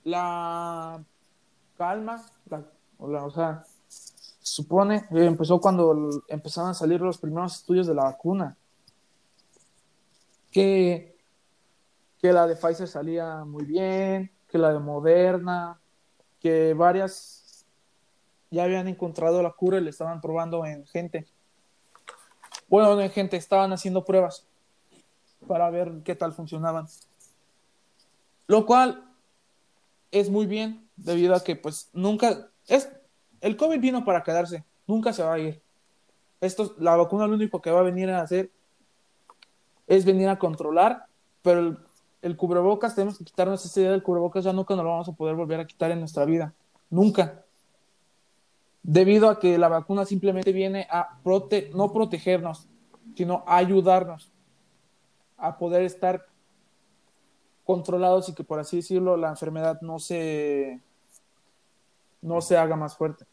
la 0.05 1.03
calma. 1.79 2.23
La, 2.51 2.65
o, 2.99 3.31
sea, 3.31 3.65
se 3.87 4.13
supone. 4.43 5.07
eh, 5.13 5.25
empezó 5.25 5.61
cuando 5.61 6.23
empezaron 6.29 6.71
a 6.71 6.75
salir 6.75 7.01
los 7.01 7.17
primeros 7.17 7.57
estudios 7.57 7.87
de 7.87 7.95
la 7.95 8.05
vacuna. 8.05 8.57
Que. 10.51 11.17
Que 12.21 12.33
la 12.33 12.49
de 12.49 12.57
Pfizer 12.57 12.89
salía 12.89 13.45
muy 13.45 13.65
bien. 13.65 14.31
Que 14.49 14.59
la 14.59 14.73
de 14.73 14.81
Moderna. 14.81 15.79
Que 16.41 16.75
varias. 16.75 17.65
Ya 18.51 18.65
habían 18.65 18.89
encontrado 18.89 19.43
la 19.43 19.53
cura 19.53 19.79
y 19.79 19.83
la 19.83 19.91
estaban 19.91 20.21
probando 20.21 20.67
en 20.67 20.85
gente. 20.87 21.27
Bueno, 22.69 22.97
no, 22.97 23.11
gente, 23.11 23.37
estaban 23.37 23.73
haciendo 23.73 24.05
pruebas 24.05 24.47
para 25.47 25.71
ver 25.71 26.03
qué 26.05 26.15
tal 26.15 26.33
funcionaban. 26.33 26.87
Lo 28.47 28.67
cual 28.67 29.08
es 30.11 30.31
muy 30.31 30.47
bien, 30.47 30.89
debido 30.97 31.35
a 31.35 31.45
que 31.45 31.57
pues 31.57 31.91
nunca 31.93 32.49
es 32.67 32.89
el 33.41 33.57
COVID 33.57 33.81
vino 33.81 34.05
para 34.05 34.23
quedarse, 34.23 34.65
nunca 34.87 35.13
se 35.13 35.23
va 35.23 35.35
a 35.35 35.39
ir. 35.39 35.63
Esto, 36.41 36.75
la 36.79 36.97
vacuna 36.97 37.27
lo 37.27 37.35
único 37.35 37.61
que 37.61 37.71
va 37.71 37.81
a 37.81 37.85
venir 37.85 38.11
a 38.11 38.23
hacer 38.23 38.51
es 39.87 40.05
venir 40.05 40.29
a 40.29 40.39
controlar, 40.39 41.07
pero 41.43 41.77
el, 42.23 42.37
cubrebocas, 42.37 42.95
tenemos 42.95 43.19
que 43.19 43.25
quitarnos 43.25 43.65
esa 43.65 43.81
idea 43.81 43.93
del 43.93 44.03
cubrebocas, 44.03 44.45
ya 44.45 44.53
nunca 44.53 44.75
nos 44.77 44.85
lo 44.85 44.91
vamos 44.91 45.09
a 45.09 45.13
poder 45.13 45.35
volver 45.35 45.61
a 45.61 45.67
quitar 45.67 45.91
en 45.91 46.01
nuestra 46.01 46.25
vida. 46.25 46.53
Nunca 46.91 47.45
debido 48.83 49.29
a 49.29 49.39
que 49.39 49.59
la 49.59 49.69
vacuna 49.69 50.07
simplemente 50.07 50.53
viene 50.53 50.87
a 50.91 51.19
prote 51.23 51.71
no 51.75 51.93
protegernos, 51.93 52.69
sino 53.15 53.45
a 53.47 53.57
ayudarnos 53.57 54.33
a 55.37 55.59
poder 55.59 55.83
estar 55.83 56.27
controlados 57.69 58.31
y 58.31 58.35
que 58.35 58.45
por 58.45 58.59
así 58.59 58.77
decirlo 58.77 59.19
la 59.19 59.29
enfermedad 59.29 59.79
no 59.83 59.99
se 59.99 60.81
no 62.23 62.41
se 62.41 62.57
haga 62.57 62.77
más 62.77 62.97
fuerte. 62.97 63.27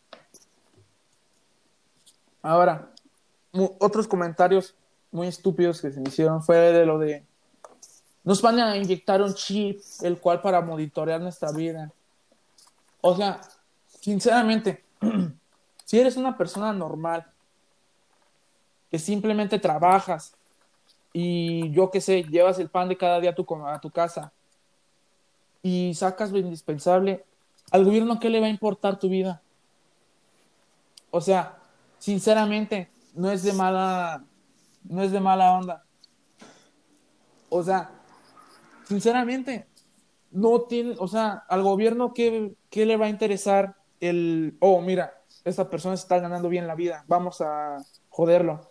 Ahora, 2.41 2.91
otros 3.79 4.09
comentarios 4.09 4.75
muy 5.09 5.27
estúpidos 5.27 5.81
que 5.81 5.89
se 5.89 6.01
hicieron 6.01 6.43
fue 6.43 6.57
de 6.57 6.85
lo 6.85 6.99
de 6.99 7.23
nos 8.25 8.41
van 8.41 8.59
a 8.59 8.75
inyectar 8.75 9.21
un 9.21 9.33
chip 9.33 9.79
el 10.01 10.19
cual 10.19 10.41
para 10.41 10.59
monitorear 10.59 11.21
nuestra 11.21 11.53
vida. 11.53 11.93
O 12.99 13.15
sea, 13.15 13.39
sinceramente, 14.01 14.83
si 15.85 15.97
eres 15.97 16.17
una 16.17 16.37
persona 16.37 16.73
normal, 16.73 17.25
que 18.91 18.99
simplemente 18.99 19.59
trabajas 19.59 20.35
y 21.17 21.71
yo 21.71 21.91
qué 21.91 22.01
sé, 22.01 22.23
llevas 22.23 22.59
el 22.59 22.67
pan 22.67 22.89
de 22.89 22.97
cada 22.97 23.21
día 23.21 23.29
a 23.29 23.35
tu, 23.35 23.47
a 23.65 23.79
tu 23.79 23.89
casa 23.89 24.33
y 25.63 25.93
sacas 25.93 26.29
lo 26.33 26.39
indispensable, 26.39 27.23
al 27.71 27.85
gobierno 27.85 28.19
qué 28.19 28.29
le 28.29 28.41
va 28.41 28.47
a 28.47 28.49
importar 28.49 28.99
tu 28.99 29.07
vida? 29.07 29.41
O 31.11 31.21
sea, 31.21 31.57
sinceramente, 31.99 32.89
no 33.13 33.31
es 33.31 33.43
de 33.43 33.53
mala, 33.53 34.25
no 34.83 35.03
es 35.03 35.13
de 35.13 35.21
mala 35.21 35.53
onda. 35.53 35.85
O 37.47 37.63
sea, 37.63 37.91
sinceramente, 38.83 39.67
no 40.31 40.63
tiene, 40.63 40.95
o 40.99 41.07
sea, 41.07 41.45
al 41.47 41.63
gobierno 41.63 42.13
qué, 42.13 42.57
qué 42.69 42.85
le 42.85 42.97
va 42.97 43.05
a 43.05 43.09
interesar 43.09 43.77
el, 44.01 44.57
oh, 44.59 44.81
mira, 44.81 45.21
esta 45.45 45.69
persona 45.69 45.95
está 45.95 46.19
ganando 46.19 46.49
bien 46.49 46.67
la 46.67 46.75
vida, 46.75 47.05
vamos 47.07 47.39
a 47.39 47.77
joderlo. 48.09 48.69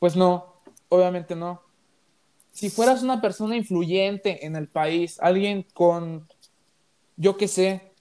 Pues 0.00 0.16
no, 0.16 0.54
obviamente 0.88 1.36
no. 1.36 1.67
Si 2.58 2.70
fueras 2.70 3.04
una 3.04 3.20
persona 3.20 3.54
influyente 3.54 4.44
en 4.44 4.56
el 4.56 4.66
país, 4.66 5.20
alguien 5.20 5.64
con, 5.74 6.26
yo 7.16 7.36
qué 7.36 7.46
sé, 7.46 7.92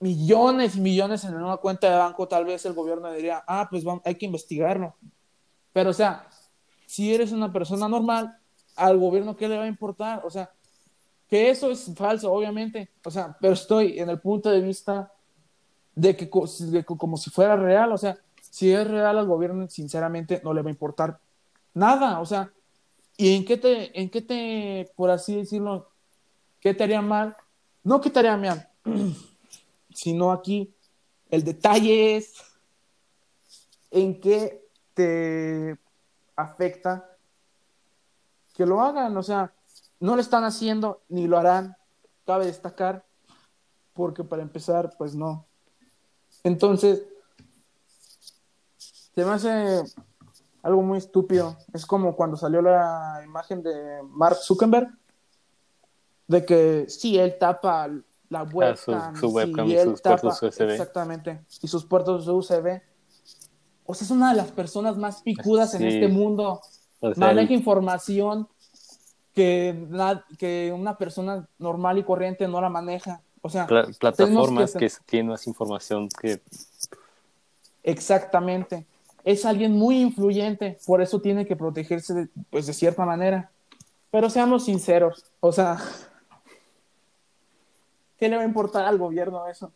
millones 0.00 0.76
y 0.76 0.82
millones 0.82 1.24
en 1.24 1.34
una 1.34 1.56
cuenta 1.56 1.90
de 1.90 1.96
banco, 1.96 2.28
tal 2.28 2.44
vez 2.44 2.66
el 2.66 2.74
gobierno 2.74 3.10
diría, 3.10 3.42
ah, 3.46 3.68
pues 3.70 3.84
hay 4.04 4.16
que 4.16 4.26
investigarlo. 4.26 4.94
Pero, 5.72 5.88
o 5.88 5.92
sea, 5.94 6.28
si 6.84 7.14
eres 7.14 7.32
una 7.32 7.50
persona 7.50 7.88
normal, 7.88 8.36
al 8.76 8.98
gobierno, 8.98 9.34
¿qué 9.34 9.48
le 9.48 9.56
va 9.56 9.64
a 9.64 9.68
importar? 9.68 10.20
O 10.22 10.28
sea, 10.28 10.50
que 11.26 11.48
eso 11.48 11.70
es 11.70 11.90
falso, 11.96 12.30
obviamente. 12.30 12.90
O 13.02 13.10
sea, 13.10 13.34
pero 13.40 13.54
estoy 13.54 13.98
en 13.98 14.10
el 14.10 14.20
punto 14.20 14.50
de 14.50 14.60
vista 14.60 15.10
de 15.94 16.14
que, 16.14 16.28
como 16.28 17.16
si 17.16 17.30
fuera 17.30 17.56
real. 17.56 17.92
O 17.92 17.96
sea, 17.96 18.18
si 18.42 18.70
es 18.70 18.86
real 18.86 19.16
al 19.16 19.26
gobierno, 19.26 19.66
sinceramente, 19.70 20.42
no 20.44 20.52
le 20.52 20.60
va 20.60 20.68
a 20.68 20.72
importar 20.72 21.18
nada. 21.72 22.20
O 22.20 22.26
sea, 22.26 22.52
¿y 23.16 23.34
en 23.34 23.44
qué 23.44 23.56
te, 23.56 24.00
en 24.00 24.10
qué 24.10 24.22
te, 24.22 24.92
por 24.96 25.10
así 25.10 25.36
decirlo, 25.36 25.90
qué 26.60 26.74
te 26.74 26.84
haría 26.84 27.02
mal? 27.02 27.36
No 27.82 28.00
que 28.00 28.10
te 28.10 28.18
haría 28.18 28.36
mal, 28.36 28.68
sino 29.94 30.32
aquí 30.32 30.74
el 31.30 31.44
detalle 31.44 32.16
es 32.16 32.34
en 33.90 34.20
qué 34.20 34.66
te 34.94 35.78
afecta 36.36 37.16
que 38.54 38.66
lo 38.66 38.80
hagan, 38.80 39.16
o 39.16 39.22
sea, 39.22 39.52
no 40.00 40.14
lo 40.14 40.20
están 40.20 40.44
haciendo 40.44 41.02
ni 41.08 41.26
lo 41.26 41.38
harán, 41.38 41.76
cabe 42.24 42.46
destacar, 42.46 43.04
porque 43.92 44.24
para 44.24 44.42
empezar, 44.42 44.94
pues 44.96 45.14
no. 45.14 45.46
Entonces, 46.42 47.04
se 48.76 49.24
me 49.24 49.30
hace 49.32 49.82
algo 50.64 50.82
muy 50.82 50.98
estúpido. 50.98 51.56
Es 51.72 51.84
como 51.84 52.16
cuando 52.16 52.36
salió 52.36 52.62
la 52.62 53.20
imagen 53.24 53.62
de 53.62 54.02
Mark 54.08 54.36
Zuckerberg, 54.36 54.88
de 56.26 56.44
que 56.44 56.86
sí, 56.88 57.18
él 57.18 57.36
tapa 57.38 57.86
la 58.30 58.40
ah, 58.40 58.48
webcam, 58.50 59.14
su, 59.14 59.28
webcam 59.28 59.68
y, 59.68 59.78
sus 59.78 60.00
puertos 60.00 60.42
USB. 60.42 60.70
Exactamente, 60.70 61.44
y 61.60 61.68
sus 61.68 61.84
puertos 61.84 62.26
USB. 62.26 62.80
O 63.84 63.92
sea, 63.92 64.06
es 64.06 64.10
una 64.10 64.30
de 64.30 64.36
las 64.36 64.50
personas 64.52 64.96
más 64.96 65.20
picudas 65.20 65.74
en 65.74 65.84
este 65.84 66.08
mundo. 66.08 66.62
Maneja 67.16 67.52
información 67.52 68.48
que, 69.34 69.86
que 70.38 70.72
una 70.74 70.96
persona 70.96 71.46
normal 71.58 71.98
y 71.98 72.04
corriente 72.04 72.48
no 72.48 72.62
la 72.62 72.70
maneja. 72.70 73.20
O 73.42 73.50
sea, 73.50 73.66
plataformas 73.66 74.72
que, 74.72 74.90
tienen 75.04 75.28
más 75.28 75.46
información 75.46 76.08
que... 76.08 76.40
Exactamente. 77.82 78.86
Es 79.24 79.46
alguien 79.46 79.72
muy 79.72 80.00
influyente, 80.00 80.78
por 80.86 81.00
eso 81.00 81.20
tiene 81.20 81.46
que 81.46 81.56
protegerse 81.56 82.14
de, 82.14 82.28
pues 82.50 82.66
de 82.66 82.74
cierta 82.74 83.04
manera. 83.04 83.50
Pero 84.10 84.30
seamos 84.30 84.66
sinceros, 84.66 85.24
o 85.40 85.50
sea, 85.50 85.78
¿qué 88.18 88.28
le 88.28 88.36
va 88.36 88.42
a 88.42 88.46
importar 88.46 88.84
al 88.84 88.98
gobierno 88.98 89.46
eso? 89.48 89.72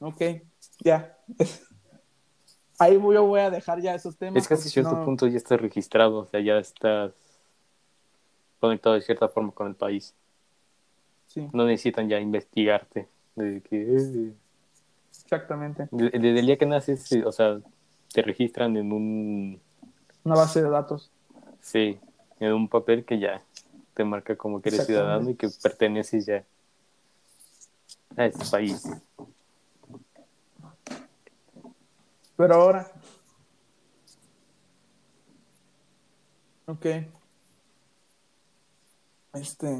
Ok, 0.00 0.22
ya. 0.80 1.16
Ahí 2.78 2.94
yo 2.94 3.26
voy 3.26 3.40
a 3.40 3.50
dejar 3.50 3.80
ya 3.80 3.94
esos 3.94 4.16
temas. 4.16 4.40
Es 4.40 4.46
que 4.46 4.54
hasta 4.54 4.68
cierto 4.68 5.04
punto 5.04 5.26
ya 5.26 5.36
está 5.36 5.56
registrado, 5.56 6.18
o 6.18 6.26
sea, 6.26 6.40
ya 6.40 6.58
estás 6.58 7.12
conectado 8.60 8.94
de 8.94 9.02
cierta 9.02 9.28
forma 9.28 9.50
con 9.50 9.66
el 9.66 9.74
país. 9.74 10.14
Sí. 11.26 11.48
No 11.52 11.64
necesitan 11.64 12.08
ya 12.08 12.20
investigarte. 12.20 13.08
Desde 13.34 13.60
que, 13.62 14.32
Exactamente. 15.30 15.88
Desde 15.90 16.38
el 16.38 16.46
día 16.46 16.56
que 16.56 16.64
naces, 16.64 17.12
o 17.22 17.32
sea, 17.32 17.60
te 18.14 18.22
registran 18.22 18.78
en 18.78 18.90
un... 18.90 19.60
Una 20.24 20.36
base 20.36 20.62
de 20.62 20.70
datos. 20.70 21.10
Sí, 21.60 22.00
en 22.40 22.54
un 22.54 22.66
papel 22.66 23.04
que 23.04 23.18
ya 23.18 23.42
te 23.92 24.04
marca 24.04 24.36
como 24.36 24.62
que 24.62 24.70
eres 24.70 24.86
ciudadano 24.86 25.28
y 25.28 25.34
que 25.34 25.50
perteneces 25.62 26.24
ya 26.24 26.44
a 28.16 28.24
ese 28.24 28.50
país. 28.50 28.88
Pero 32.34 32.54
ahora. 32.54 32.90
Ok. 36.64 36.86
Este. 39.34 39.78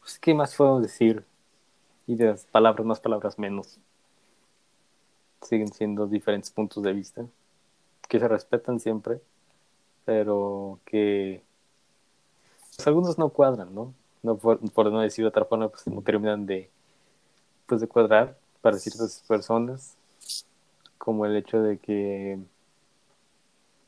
Pues, 0.00 0.18
¿qué 0.18 0.34
más 0.34 0.52
puedo 0.56 0.80
decir? 0.80 1.24
Y 2.06 2.14
de 2.14 2.34
palabras 2.52 2.86
más, 2.86 3.00
palabras 3.00 3.38
menos. 3.38 3.78
Siguen 5.42 5.72
siendo 5.72 6.06
diferentes 6.06 6.50
puntos 6.50 6.82
de 6.82 6.92
vista 6.92 7.26
que 8.08 8.20
se 8.20 8.28
respetan 8.28 8.80
siempre, 8.80 9.20
pero 10.04 10.78
que 10.84 11.42
pues, 12.76 12.86
algunos 12.86 13.18
no 13.18 13.30
cuadran, 13.30 13.74
¿no? 13.74 13.94
no 14.22 14.36
por, 14.36 14.92
no 14.92 15.00
decir 15.00 15.24
de 15.24 15.28
otra 15.28 15.44
forma, 15.44 15.68
pues 15.68 15.86
no 15.86 16.02
terminan 16.02 16.46
de, 16.46 16.70
pues, 17.66 17.80
de 17.80 17.88
cuadrar 17.88 18.36
para 18.60 18.78
ciertas 18.78 19.22
personas, 19.26 19.96
como 20.98 21.26
el 21.26 21.36
hecho 21.36 21.62
de 21.62 21.78
que, 21.78 22.38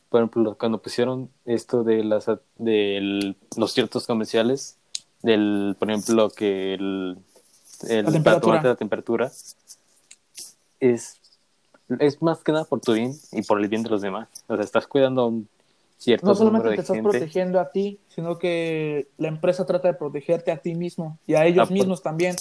por 0.09 0.21
ejemplo, 0.21 0.57
cuando 0.57 0.81
pusieron 0.81 1.31
esto 1.45 1.85
de 1.85 2.05
las 2.05 2.27
de 2.57 3.35
los 3.57 3.73
ciertos 3.73 4.07
comerciales, 4.07 4.79
del, 5.23 5.77
por 5.79 5.91
ejemplo, 5.91 6.31
que 6.31 6.75
el, 6.75 7.19
el 7.89 8.05
la 8.05 8.13
temperatura. 8.13 8.63
la 8.63 8.77
temperatura 8.77 9.33
es, 10.81 11.21
es 11.99 12.23
más 12.23 12.43
que 12.43 12.53
nada 12.53 12.65
por 12.65 12.81
tu 12.81 12.93
bien 12.93 13.15
y 13.33 13.43
por 13.43 13.61
el 13.61 13.69
bien 13.69 13.83
de 13.83 13.91
los 13.91 14.03
demás. 14.03 14.29
O 14.47 14.55
sea, 14.55 14.65
estás 14.65 14.87
cuidando 14.87 15.23
a 15.23 15.27
un 15.27 15.49
cierto 15.99 16.27
No 16.27 16.35
solamente 16.35 16.69
te 16.69 16.81
estás 16.81 16.99
protegiendo 16.99 17.61
a 17.61 17.71
ti, 17.71 17.99
sino 18.09 18.39
que 18.39 19.09
la 19.19 19.29
empresa 19.29 19.67
trata 19.67 19.89
de 19.89 19.95
protegerte 19.95 20.53
a 20.53 20.59
ti 20.59 20.75
mismo 20.75 21.19
y 21.27 21.35
a 21.35 21.45
ellos 21.47 21.71
mismos 21.71 22.03
también. 22.03 22.37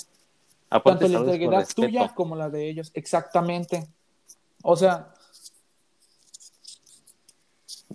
Tanto 0.69 1.07
la 1.07 1.19
integridad 1.19 1.67
tuya 1.75 2.13
como 2.13 2.35
la 2.35 2.49
de 2.49 2.69
ellos. 2.69 2.91
Exactamente. 2.93 3.87
O 4.63 4.75
sea. 4.75 5.13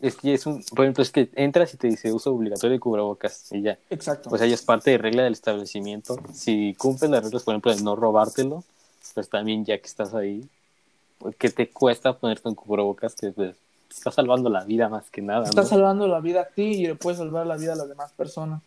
Es 0.01 0.17
que 0.17 0.35
es 0.35 0.47
un, 0.47 0.65
por 0.65 0.85
ejemplo, 0.85 1.03
es 1.03 1.11
que 1.11 1.29
entras 1.35 1.75
y 1.75 1.77
te 1.77 1.89
dice 1.89 2.13
uso 2.13 2.33
obligatorio 2.33 2.73
de 2.73 2.81
cubrebocas 2.81 3.53
y 3.53 3.63
ya. 3.63 3.79
Exacto. 3.91 4.31
O 4.33 4.39
sea, 4.39 4.47
ya 4.47 4.55
es 4.55 4.63
parte 4.63 4.91
de 4.91 4.99
regla 4.99 5.25
del 5.25 5.35
establecimiento. 5.35 6.17
Si 6.33 6.75
cumples 6.79 7.11
las 7.11 7.23
reglas, 7.23 7.43
por 7.43 7.53
ejemplo, 7.53 7.75
de 7.75 7.83
no 7.83 7.95
robártelo, 7.95 8.65
pues 9.15 9.29
también 9.29 9.65
ya 9.65 9.79
que 9.79 9.87
estás 9.87 10.15
ahí, 10.15 10.49
pues, 11.19 11.37
¿qué 11.37 11.51
te 11.51 11.69
cuesta 11.69 12.15
ponerte 12.15 12.49
un 12.49 12.55
cubrebocas? 12.55 13.15
Que 13.15 13.31
pues, 13.31 13.55
está 13.91 14.11
salvando 14.11 14.49
la 14.49 14.65
vida 14.65 14.89
más 14.89 15.11
que 15.11 15.21
nada. 15.21 15.45
Está 15.45 15.65
salvando 15.65 16.09
la 16.09 16.21
vida 16.21 16.43
a 16.43 16.47
ti 16.47 16.63
y 16.63 16.87
le 16.87 16.95
puedes 16.95 17.19
salvar 17.19 17.47
la 17.47 17.57
vida 17.57 17.75
a 17.75 17.77
las 17.77 17.89
demás 17.89 18.13
personas. 18.13 18.63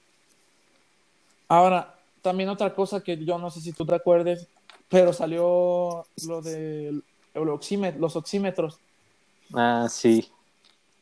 Ahora, 1.47 1.95
también 2.21 2.49
otra 2.49 2.73
cosa 2.73 3.01
que 3.01 3.23
yo 3.23 3.37
no 3.37 3.49
sé 3.49 3.61
si 3.61 3.71
tú 3.71 3.85
te 3.85 3.95
acuerdes, 3.95 4.47
pero 4.89 5.13
salió 5.13 6.05
lo 6.27 6.41
de 6.41 7.01
los 7.33 8.15
oxímetros. 8.15 8.79
Ah, 9.53 9.87
sí. 9.89 10.29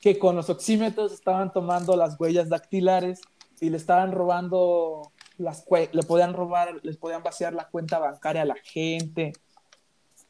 Que 0.03 0.19
con 0.19 0.35
los 0.35 0.49
oxímetros 0.49 1.13
estaban 1.13 1.53
tomando 1.53 1.95
las 1.95 2.19
huellas 2.19 2.49
dactilares 2.49 3.21
y 3.61 3.69
le 3.69 3.77
estaban 3.77 4.11
robando 4.11 5.13
las 5.37 5.65
le 5.69 6.03
podían 6.03 6.33
robar, 6.33 6.79
les 6.83 6.97
podían 6.97 7.23
vaciar 7.23 7.53
la 7.53 7.69
cuenta 7.69 7.97
bancaria 7.97 8.43
a 8.43 8.45
la 8.45 8.57
gente 8.63 9.33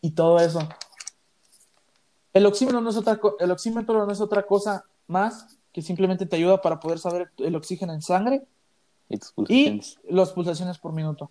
y 0.02 0.12
todo 0.12 0.40
eso. 0.40 0.60
El 2.34 2.46
oxímetro 2.46 2.82
no 2.82 2.90
es 2.90 2.98
otra, 2.98 3.20
el 3.40 3.52
oxímetro 3.52 4.06
no 4.06 4.12
es 4.12 4.22
otra 4.22 4.44
cosa 4.44 4.86
más 5.08 5.58
que 5.72 5.82
simplemente 5.82 6.26
te 6.26 6.36
ayuda 6.36 6.62
para 6.62 6.80
poder 6.80 7.00
saber 7.00 7.32
el 7.38 7.56
oxígeno 7.56 7.94
en 7.94 8.02
sangre 8.02 8.46
y, 9.10 9.18
pulsaciones. 9.18 10.00
las 10.08 10.32
pulsaciones 10.32 10.78
por 10.78 10.94
minuto. 10.94 11.30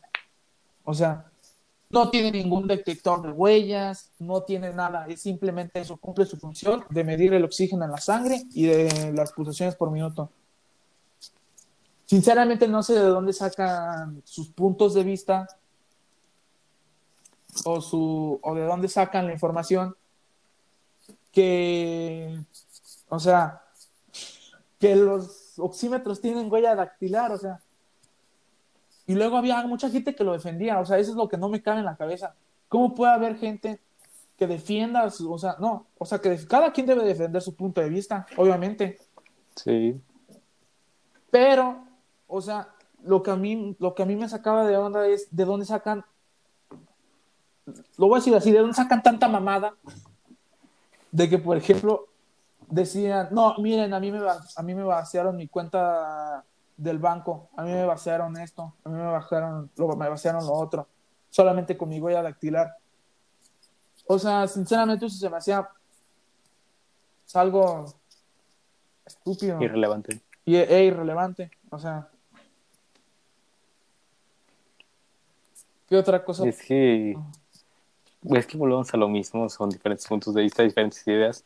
O 0.85 0.95
sea, 0.95 1.32
no 1.93 2.11
tiene 2.11 2.33
ningún 2.33 2.67
detector 2.67 3.23
de 3.23 3.31
huellas, 3.31 4.11
no 4.19 4.43
tiene 4.43 4.73
nada, 4.73 5.07
es 5.07 5.21
simplemente 5.21 5.81
eso, 5.81 5.99
cumple 5.99 6.25
su 6.25 6.39
función 6.39 6.85
de 6.89 7.05
medir 7.05 7.35
el 7.35 7.45
oxígeno 7.45 7.85
en 7.85 7.91
la 7.91 7.99
sangre 7.99 8.43
y 8.55 8.65
de 8.65 9.13
las 9.15 9.33
pulsaciones 9.33 9.77
por 9.77 9.91
minuto. 9.91 10.31
Sinceramente 12.07 12.67
no 12.67 12.83
sé 12.83 12.95
de 12.95 13.01
dónde 13.01 13.33
sacan 13.33 14.23
sus 14.25 14.49
puntos 14.49 14.95
de 14.95 15.05
vista 15.05 15.47
o, 17.65 17.81
su, 17.81 18.41
o 18.43 18.55
de 18.55 18.65
dónde 18.65 18.89
sacan 18.89 19.27
la 19.27 19.33
información 19.35 19.95
que, 21.31 22.39
o 23.09 23.19
sea, 23.19 23.63
que 24.79 24.97
los 24.97 25.59
oxímetros 25.59 26.21
tienen 26.21 26.51
huella 26.51 26.75
dactilar, 26.75 27.33
o 27.33 27.39
sea, 27.39 27.61
y 29.07 29.15
luego 29.15 29.37
había 29.37 29.63
mucha 29.67 29.91
gente 29.91 30.15
que 30.15 30.25
lo 30.25 30.33
defendía, 30.33 30.79
o 30.81 30.87
sea, 30.87 30.99
eso 30.99 31.11
es 31.11 31.17
lo 31.17 31.29
que 31.29 31.37
no 31.37 31.49
me 31.49 31.63
cabe 31.63 31.81
en 31.81 31.87
la 31.87 31.97
cabeza. 31.97 32.35
¿Cómo 32.69 32.95
puede 32.95 33.13
haber 33.13 33.37
gente 33.37 33.81
que 34.39 34.47
defienda, 34.47 35.05
o 35.05 35.39
sea, 35.39 35.57
no, 35.59 35.87
o 35.99 36.07
sea, 36.07 36.19
que 36.19 36.37
cada 36.47 36.73
quien 36.73 36.87
debe 36.87 37.05
defender 37.05 37.43
su 37.43 37.55
punto 37.55 37.81
de 37.81 37.89
vista, 37.89 38.27
obviamente. 38.37 38.99
Sí. 39.55 40.01
Pero, 41.31 41.85
o 42.27 42.41
sea, 42.41 42.69
lo 43.05 43.23
que 43.23 43.31
a 43.31 43.37
mí, 43.37 43.77
lo 43.79 43.95
que 43.95 44.03
a 44.03 44.07
mí 44.07 44.17
me 44.17 44.29
sacaba 44.29 44.67
de 44.67 44.77
onda 44.77 45.07
es 45.07 45.29
de 45.35 45.45
dónde 45.45 45.67
sacan 45.67 46.05
lo 47.97 48.09
voy 48.09 48.17
a 48.17 48.19
decir 48.19 48.35
así, 48.35 48.51
¿de 48.51 48.59
dónde 48.59 48.75
sacan 48.75 49.03
tanta 49.03 49.29
mamada? 49.29 49.75
De 51.11 51.29
que, 51.29 51.39
por 51.39 51.57
ejemplo, 51.57 52.09
decían, 52.69 53.29
no, 53.31 53.57
miren, 53.59 53.93
a 53.95 54.01
mí 54.01 54.11
me, 54.11 54.19
a 54.19 54.63
mí 54.63 54.75
me 54.75 54.83
vaciaron 54.83 55.37
mi 55.37 55.49
cuenta 55.49 56.45
del 56.77 56.99
banco, 56.99 57.51
a 57.57 57.63
mí 57.63 57.73
me 57.73 57.85
vaciaron 57.85 58.37
esto, 58.39 58.75
a 58.85 58.89
mí 58.89 58.97
me 58.97 59.07
vaciaron 59.07 59.71
lo, 59.77 59.89
me 59.97 60.09
vaciaron 60.09 60.45
lo 60.47 60.53
otro, 60.53 60.89
solamente 61.31 61.77
con 61.77 61.89
mi 61.89 62.01
huella 62.01 62.23
dactilar. 62.23 62.77
O 64.07 64.19
sea, 64.19 64.47
sinceramente 64.49 65.07
eso 65.07 65.17
se 65.17 65.31
me 65.31 65.37
hacía 65.37 65.69
algo 67.35 67.87
estúpido. 69.05 69.63
Irrelevante. 69.63 70.21
Y, 70.45 70.57
e 70.57 70.85
irrelevante, 70.85 71.51
o 71.71 71.79
sea. 71.79 72.09
¿Qué 75.89 75.97
otra 75.97 76.25
cosa? 76.25 76.47
Es 76.49 76.63
que, 76.63 77.17
es 78.25 78.47
que 78.47 78.57
volvemos 78.57 78.93
a 78.93 78.97
lo 78.97 79.09
mismo, 79.09 79.49
son 79.49 79.69
diferentes 79.69 80.07
puntos 80.07 80.35
de 80.35 80.43
vista, 80.43 80.63
diferentes 80.63 81.07
ideas, 81.07 81.45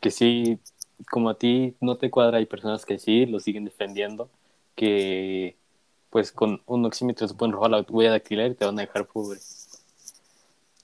que 0.00 0.10
sí, 0.10 0.58
como 1.10 1.30
a 1.30 1.38
ti 1.38 1.74
no 1.80 1.96
te 1.96 2.10
cuadra, 2.10 2.38
hay 2.38 2.46
personas 2.46 2.84
que 2.84 2.98
sí 2.98 3.26
lo 3.26 3.40
siguen 3.40 3.64
defendiendo, 3.64 4.28
que 4.74 5.56
pues 6.10 6.32
con 6.32 6.62
un 6.66 6.84
oxímetro 6.84 7.28
se 7.28 7.34
pueden 7.34 7.52
robar 7.52 7.70
la 7.70 7.84
huella 7.88 8.10
dactilar 8.12 8.50
y 8.50 8.54
te 8.54 8.64
van 8.64 8.78
a 8.78 8.82
dejar 8.82 9.06
pobre. 9.06 9.40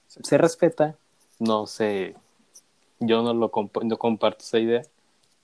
Se 0.06 0.36
respeta, 0.36 0.96
no 1.38 1.66
sé, 1.66 2.14
yo 3.00 3.22
no 3.22 3.32
lo 3.32 3.50
no 3.82 3.96
comparto 3.98 4.44
esa 4.44 4.58
idea, 4.58 4.82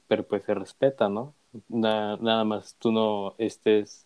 pero 0.07 0.25
pues 0.25 0.45
se 0.45 0.55
respeta, 0.55 1.09
¿no? 1.09 1.35
nada 1.69 2.45
más 2.45 2.77
tú 2.79 2.93
no 2.93 3.35
estés 3.39 4.05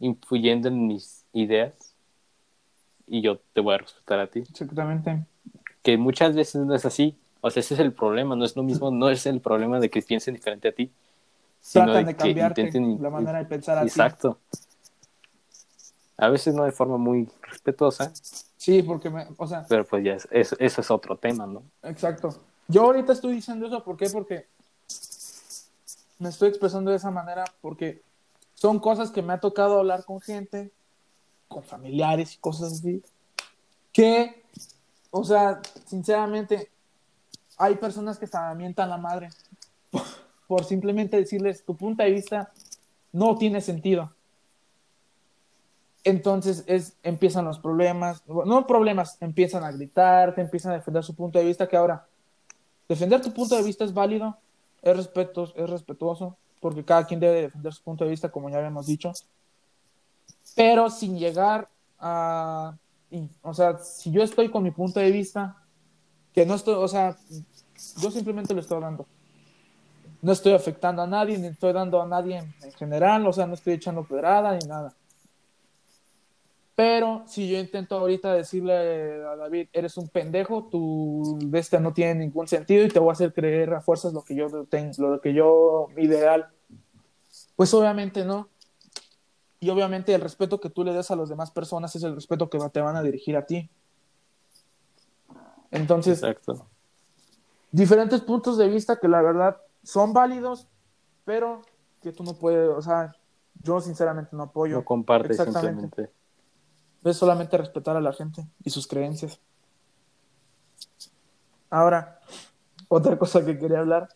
influyendo 0.00 0.68
en 0.68 0.86
mis 0.86 1.24
ideas 1.32 1.94
y 3.06 3.22
yo 3.22 3.38
te 3.52 3.60
voy 3.60 3.74
a 3.74 3.78
respetar 3.78 4.18
a 4.20 4.26
ti. 4.26 4.40
Exactamente. 4.40 5.24
Que 5.82 5.96
muchas 5.96 6.34
veces 6.34 6.64
no 6.64 6.74
es 6.74 6.84
así. 6.84 7.16
O 7.44 7.50
sea, 7.50 7.60
ese 7.60 7.74
es 7.74 7.80
el 7.80 7.92
problema, 7.92 8.36
no 8.36 8.44
es 8.44 8.56
lo 8.56 8.62
mismo, 8.62 8.90
no 8.92 9.10
es 9.10 9.26
el 9.26 9.40
problema 9.40 9.80
de 9.80 9.90
que 9.90 10.00
piensen 10.00 10.34
diferente 10.34 10.68
a 10.68 10.72
ti. 10.72 10.90
Sino 11.60 11.86
Tratan 11.86 12.06
de, 12.06 12.16
cambiarte 12.16 12.72
la 13.00 13.10
manera 13.10 13.38
de 13.38 13.44
pensar 13.44 13.78
a 13.78 13.82
Exacto. 13.82 14.38
A 16.16 16.28
veces 16.28 16.54
no 16.54 16.64
de 16.64 16.72
forma 16.72 16.96
muy 16.98 17.28
respetuosa. 17.42 18.12
Sí, 18.56 18.82
porque 18.84 19.10
me, 19.10 19.26
o 19.36 19.46
sea... 19.46 19.66
Pero 19.68 19.84
pues 19.84 20.04
ya, 20.04 20.16
eso, 20.30 20.56
eso 20.58 20.80
es 20.80 20.90
otro 20.90 21.16
tema, 21.16 21.46
¿no? 21.46 21.64
Exacto. 21.82 22.32
Yo 22.68 22.82
ahorita 22.82 23.12
estoy 23.12 23.34
diciendo 23.34 23.66
eso, 23.66 23.82
¿por 23.82 23.96
qué? 23.96 24.08
Porque 24.08 24.46
me 26.20 26.28
estoy 26.28 26.48
expresando 26.48 26.92
de 26.92 26.96
esa 26.98 27.10
manera 27.10 27.44
porque 27.60 28.02
son 28.54 28.78
cosas 28.78 29.10
que 29.10 29.22
me 29.22 29.32
ha 29.32 29.40
tocado 29.40 29.80
hablar 29.80 30.04
con 30.04 30.20
gente, 30.20 30.70
con 31.48 31.64
familiares 31.64 32.34
y 32.34 32.38
cosas 32.38 32.74
así, 32.74 33.02
que, 33.92 34.44
o 35.10 35.24
sea, 35.24 35.60
sinceramente, 35.86 36.70
hay 37.56 37.76
personas 37.76 38.18
que 38.18 38.26
se 38.26 38.38
mientan 38.56 38.88
la 38.88 38.98
madre 38.98 39.30
por, 40.46 40.64
simplemente 40.64 41.16
decirles 41.16 41.64
tu 41.64 41.76
punto 41.76 42.02
de 42.02 42.10
vista 42.10 42.50
no 43.12 43.36
tiene 43.36 43.60
sentido. 43.60 44.12
Entonces 46.04 46.64
es, 46.66 46.96
empiezan 47.02 47.44
los 47.44 47.58
problemas, 47.58 48.22
no 48.26 48.66
problemas, 48.66 49.16
empiezan 49.20 49.64
a 49.64 49.70
gritar, 49.70 50.34
te 50.34 50.40
empiezan 50.40 50.72
a 50.72 50.76
defender 50.76 51.04
su 51.04 51.14
punto 51.14 51.38
de 51.38 51.44
vista, 51.44 51.68
que 51.68 51.76
ahora, 51.76 52.06
defender 52.88 53.22
tu 53.22 53.32
punto 53.32 53.54
de 53.54 53.62
vista 53.62 53.84
es 53.84 53.94
válido, 53.94 54.36
es, 54.82 54.96
respeto, 54.96 55.44
es 55.54 55.70
respetuoso, 55.70 56.36
porque 56.60 56.84
cada 56.84 57.06
quien 57.06 57.20
debe 57.20 57.42
defender 57.42 57.72
su 57.72 57.82
punto 57.82 58.04
de 58.04 58.10
vista, 58.10 58.30
como 58.30 58.50
ya 58.50 58.58
habíamos 58.58 58.86
dicho, 58.86 59.12
pero 60.54 60.90
sin 60.90 61.18
llegar 61.18 61.68
a... 61.98 62.76
O 63.42 63.52
sea, 63.52 63.78
si 63.78 64.10
yo 64.10 64.22
estoy 64.22 64.48
con 64.48 64.62
mi 64.62 64.70
punto 64.70 64.98
de 64.98 65.10
vista, 65.10 65.61
que 66.34 66.46
no 66.46 66.54
estoy, 66.54 66.74
o 66.74 66.88
sea, 66.88 67.16
yo 68.00 68.10
simplemente 68.10 68.54
lo 68.54 68.60
estoy 68.60 68.80
dando. 68.80 69.06
No 70.20 70.32
estoy 70.32 70.52
afectando 70.52 71.02
a 71.02 71.06
nadie, 71.06 71.36
ni 71.38 71.48
estoy 71.48 71.72
dando 71.72 72.00
a 72.00 72.06
nadie 72.06 72.38
en, 72.38 72.72
general, 72.72 73.26
o 73.26 73.32
sea, 73.32 73.46
no 73.46 73.54
estoy 73.54 73.74
echando 73.74 74.04
pedrada 74.04 74.56
ni 74.56 74.66
nada. 74.66 74.94
Pero 76.74 77.24
si 77.26 77.48
yo 77.48 77.58
intento 77.58 77.98
ahorita 77.98 78.32
decirle 78.32 79.24
a 79.24 79.36
David, 79.36 79.68
eres 79.72 79.96
un 79.96 80.08
pendejo, 80.08 80.68
tu 80.70 81.38
bestia 81.44 81.80
no 81.80 81.92
tiene 81.92 82.14
ningún 82.14 82.48
sentido 82.48 82.84
y 82.84 82.88
te 82.88 82.98
voy 82.98 83.10
a 83.10 83.12
hacer 83.12 83.32
creer 83.34 83.74
a 83.74 83.82
fuerzas 83.82 84.12
lo 84.12 84.22
que 84.22 84.34
yo 84.34 84.48
tengo, 84.70 84.92
lo 84.98 85.20
que 85.20 85.34
yo 85.34 85.88
ideal, 85.96 86.48
pues 87.56 87.74
obviamente 87.74 88.24
no. 88.24 88.48
Y 89.60 89.70
obviamente 89.70 90.14
el 90.14 90.20
respeto 90.20 90.60
que 90.60 90.70
tú 90.70 90.82
le 90.82 90.92
des 90.92 91.10
a 91.10 91.16
las 91.16 91.28
demás 91.28 91.50
personas 91.50 91.94
es 91.94 92.02
el 92.02 92.14
respeto 92.14 92.48
que 92.48 92.58
te 92.72 92.80
van 92.80 92.96
a 92.96 93.02
dirigir 93.02 93.36
a 93.36 93.46
ti. 93.46 93.70
Entonces, 95.72 96.22
Exacto. 96.22 96.66
diferentes 97.72 98.20
puntos 98.20 98.56
de 98.56 98.68
vista 98.68 99.00
que 99.00 99.08
la 99.08 99.20
verdad 99.22 99.56
son 99.82 100.12
válidos, 100.12 100.68
pero 101.24 101.62
que 102.00 102.12
tú 102.12 102.22
no 102.22 102.34
puedes, 102.34 102.68
o 102.70 102.82
sea, 102.82 103.16
yo 103.62 103.80
sinceramente 103.80 104.36
no 104.36 104.44
apoyo. 104.44 104.76
No 104.76 104.84
compartes 104.84 105.36
simplemente 105.36 106.10
es 107.10 107.16
solamente 107.16 107.56
respetar 107.56 107.96
a 107.96 108.00
la 108.00 108.12
gente 108.12 108.46
y 108.62 108.70
sus 108.70 108.86
creencias. 108.86 109.40
Ahora, 111.70 112.20
otra 112.88 113.18
cosa 113.18 113.44
que 113.44 113.58
quería 113.58 113.80
hablar 113.80 114.08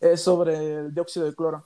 es 0.00 0.22
sobre 0.22 0.74
el 0.74 0.94
dióxido 0.94 1.26
de 1.26 1.34
cloro. 1.34 1.64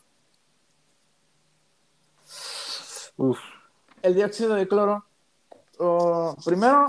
El 4.02 4.14
dióxido 4.14 4.54
de 4.54 4.66
cloro, 4.66 5.04
primero, 6.44 6.88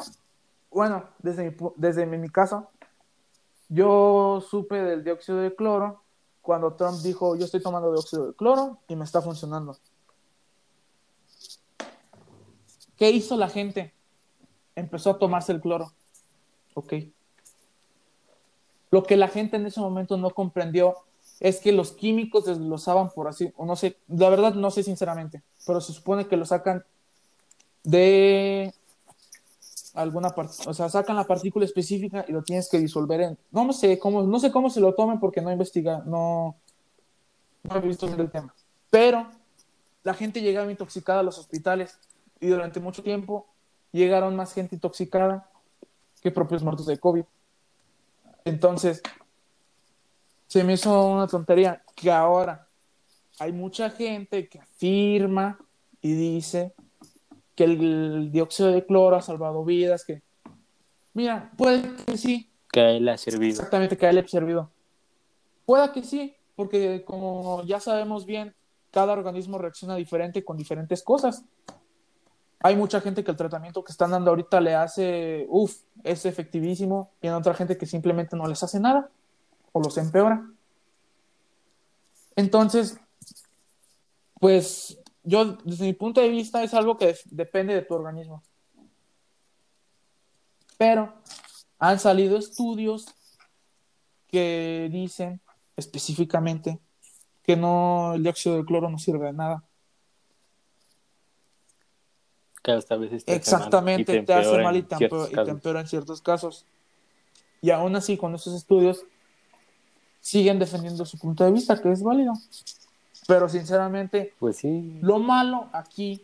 bueno, 0.72 1.04
desde 1.20 1.52
mi, 1.52 1.58
desde 1.76 2.06
mi 2.06 2.30
caso, 2.30 2.70
yo 3.70 4.44
supe 4.48 4.82
del 4.82 5.04
dióxido 5.04 5.40
de 5.40 5.56
cloro 5.56 6.02
cuando 6.42 6.74
Trump 6.74 7.00
dijo, 7.02 7.36
yo 7.36 7.46
estoy 7.46 7.62
tomando 7.62 7.92
dióxido 7.92 8.28
de 8.28 8.34
cloro 8.34 8.80
y 8.88 8.96
me 8.96 9.04
está 9.04 9.22
funcionando. 9.22 9.78
¿Qué 12.98 13.12
hizo 13.12 13.36
la 13.38 13.50
gente? 13.50 13.94
Empezó 14.76 15.12
a 15.12 15.20
tomarse 15.20 15.52
el 15.52 15.62
cloro. 15.62 15.92
Ok. 16.74 16.94
Lo 18.92 19.04
que 19.04 19.18
la 19.18 19.28
gente 19.28 19.58
en 19.58 19.66
ese 19.66 19.80
momento 19.80 20.18
no 20.18 20.30
comprendió 20.32 20.96
es 21.40 21.60
que 21.60 21.72
los 21.72 21.92
químicos 21.92 22.46
desglosaban 22.46 23.12
por 23.12 23.28
así, 23.28 23.52
o 23.58 23.66
no 23.66 23.76
sé, 23.76 23.98
la 24.08 24.30
verdad 24.30 24.54
no 24.54 24.72
sé 24.72 24.82
sinceramente, 24.82 25.44
pero 25.66 25.82
se 25.82 25.94
supone 25.94 26.28
que 26.28 26.38
lo 26.38 26.46
sacan 26.46 26.84
de 27.84 28.74
alguna 29.98 30.30
parte, 30.30 30.54
o 30.68 30.74
sea, 30.74 30.90
sacan 30.90 31.16
la 31.16 31.26
partícula 31.26 31.66
específica 31.66 32.24
y 32.28 32.32
lo 32.32 32.44
tienes 32.44 32.70
que 32.70 32.78
disolver 32.78 33.22
en, 33.22 33.38
no 33.52 33.74
sé 33.74 33.98
cómo, 33.98 34.24
no 34.24 34.40
sé 34.40 34.52
cómo 34.52 34.70
se 34.70 34.80
lo 34.80 34.94
tomen 34.94 35.20
porque 35.20 35.42
no 35.42 35.52
investiga, 35.52 36.04
no, 36.06 36.56
no 37.64 37.76
he 37.76 37.82
visto 37.82 38.06
el 38.06 38.30
tema, 38.30 38.54
pero 38.90 39.28
la 40.04 40.14
gente 40.14 40.42
llegaba 40.42 40.72
intoxicada 40.72 41.22
a 41.22 41.24
los 41.24 41.38
hospitales 41.38 41.98
y 42.40 42.48
durante 42.48 42.80
mucho 42.80 43.04
tiempo 43.04 43.48
llegaron 43.92 44.36
más 44.36 44.54
gente 44.54 44.76
intoxicada 44.76 45.50
que 46.22 46.32
propios 46.32 46.64
muertos 46.64 46.86
de 46.86 46.98
COVID. 46.98 47.24
Entonces, 48.46 49.02
se 50.48 50.64
me 50.64 50.74
hizo 50.74 51.08
una 51.08 51.28
tontería 51.28 51.84
que 51.96 52.12
ahora 52.12 52.68
hay 53.40 53.52
mucha 53.52 53.90
gente 53.90 54.48
que 54.48 54.60
afirma 54.60 55.60
y 56.02 56.14
dice 56.14 56.74
que 57.58 57.66
el, 57.66 58.32
dióxido 58.32 58.72
de 58.72 58.86
cloro 58.86 59.18
ha 59.18 59.22
salvado 59.22 59.66
vidas, 59.66 60.06
que 60.06 60.22
mira, 61.14 61.52
puede 61.58 61.82
que 62.06 62.18
sí. 62.18 62.50
Que 62.72 62.80
a 62.80 62.92
él 62.92 63.04
le 63.04 63.12
ha 63.12 63.18
servido. 63.18 63.50
Exactamente, 63.50 63.98
que 63.98 64.06
a 64.06 64.10
él 64.10 64.16
le 64.16 64.22
ha 64.22 64.28
servido. 64.30 64.72
Puede 65.66 65.92
que 65.92 66.04
sí, 66.04 66.38
porque 66.56 67.04
como 67.04 67.64
ya 67.66 67.82
sabemos 67.82 68.26
bien, 68.26 68.56
cada 68.92 69.12
organismo 69.12 69.58
reacciona 69.58 69.98
diferente 69.98 70.46
con 70.46 70.56
diferentes 70.56 71.04
cosas 71.04 71.44
hay 72.60 72.76
mucha 72.76 73.02
gente 73.02 73.24
que 73.24 73.32
el 73.32 73.38
tratamiento 73.38 73.84
que 73.84 73.92
están 73.92 74.12
dando 74.12 74.32
ahorita 74.32 74.60
le 74.62 74.74
hace, 74.76 75.46
uff, 75.50 75.76
es 76.04 76.26
efectivísimo, 76.26 77.12
y 77.22 77.28
hay 77.28 77.34
otra 77.34 77.54
gente 77.54 77.78
que 77.78 77.86
simplemente 77.86 78.36
no 78.36 78.48
les 78.48 78.62
hace 78.64 78.80
nada 78.80 79.10
o 79.72 79.82
los 79.82 79.98
empeora. 79.98 80.44
Entonces, 82.36 83.00
pues 84.40 85.00
yo, 85.28 85.58
desde 85.64 85.86
mi 85.86 85.94
punto 85.94 86.22
de 86.22 86.30
vista, 86.30 86.64
es 86.64 86.74
algo 86.74 86.98
que 86.98 87.16
depende 87.26 87.74
de 87.74 87.82
tu 87.82 87.94
organismo. 87.94 88.44
Pero 90.78 91.14
han 91.80 92.00
salido 92.00 92.38
estudios 92.38 93.06
que 94.28 94.90
dicen 94.92 95.42
específicamente 95.76 96.80
que 97.44 97.56
no 97.56 98.14
el 98.16 98.24
dióxido 98.24 98.58
de 98.58 98.66
cloro 98.66 98.90
no 98.90 99.00
sirve 99.00 99.28
de 99.28 99.34
nada 99.34 99.64
Exactamente, 103.28 104.24
te, 104.24 104.34
hace 104.34 104.62
mal 104.62 104.76
y 104.76 104.84
te, 104.84 104.96
empeora 105.48 105.80
en 105.80 105.88
ciertos 105.88 106.22
casos. 106.22 106.66
Y 107.62 107.72
aún 107.72 107.96
así, 107.96 108.18
con 108.18 108.36
esos 108.36 108.54
estudios, 108.54 109.04
siguen 110.20 110.60
defendiendo 110.60 111.06
su 111.06 111.18
punto 111.18 111.46
de 111.46 111.52
vista, 111.52 111.82
que 111.82 111.92
es 111.92 112.04
válido. 112.04 112.34
Pero 113.28 113.50
sinceramente, 113.50 114.34
pues 114.40 114.58
sí. 114.58 114.98
lo 115.02 115.20
malo 115.20 115.68
aquí 115.74 116.24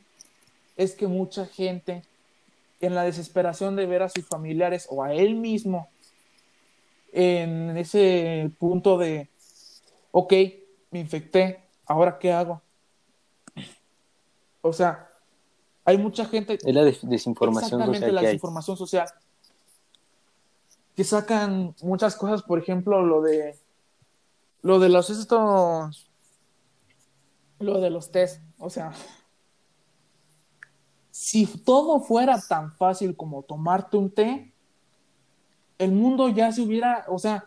es 0.77 0.95
que 0.95 1.05
mucha 1.05 1.45
gente 1.45 2.03
en 2.79 2.95
la 2.95 3.03
desesperación 3.03 3.75
de 3.75 3.85
ver 3.85 4.03
a 4.03 4.09
sus 4.09 4.25
familiares 4.25 4.87
o 4.89 5.03
a 5.03 5.13
él 5.13 5.35
mismo 5.35 5.89
en 7.11 7.77
ese 7.77 8.51
punto 8.57 8.97
de, 8.97 9.29
ok, 10.11 10.33
me 10.91 10.99
infecté, 10.99 11.63
ahora 11.85 12.17
qué 12.17 12.31
hago. 12.31 12.61
O 14.61 14.73
sea, 14.73 15.09
hay 15.85 15.97
mucha 15.97 16.25
gente. 16.25 16.57
Es 16.63 16.73
la 16.73 16.83
desinformación 16.83 17.81
exactamente, 17.81 18.11
la 18.11 18.21
desinformación 18.21 18.77
social. 18.77 19.07
Que 20.95 21.03
sacan 21.03 21.75
muchas 21.81 22.15
cosas, 22.15 22.43
por 22.43 22.59
ejemplo, 22.59 23.03
lo 23.03 23.21
de. 23.21 23.57
Lo 24.61 24.79
de 24.79 24.89
los 24.89 25.09
estos. 25.09 26.09
Lo 27.63 27.79
de 27.79 27.89
los 27.89 28.11
test. 28.11 28.41
O 28.59 28.69
sea. 28.69 28.93
Si 31.11 31.45
todo 31.45 31.99
fuera 32.01 32.41
tan 32.41 32.73
fácil 32.73 33.15
como 33.15 33.43
tomarte 33.43 33.97
un 33.97 34.09
té, 34.09 34.51
el 35.77 35.91
mundo 35.91 36.29
ya 36.29 36.51
se 36.51 36.61
hubiera, 36.61 37.05
o 37.07 37.19
sea, 37.19 37.45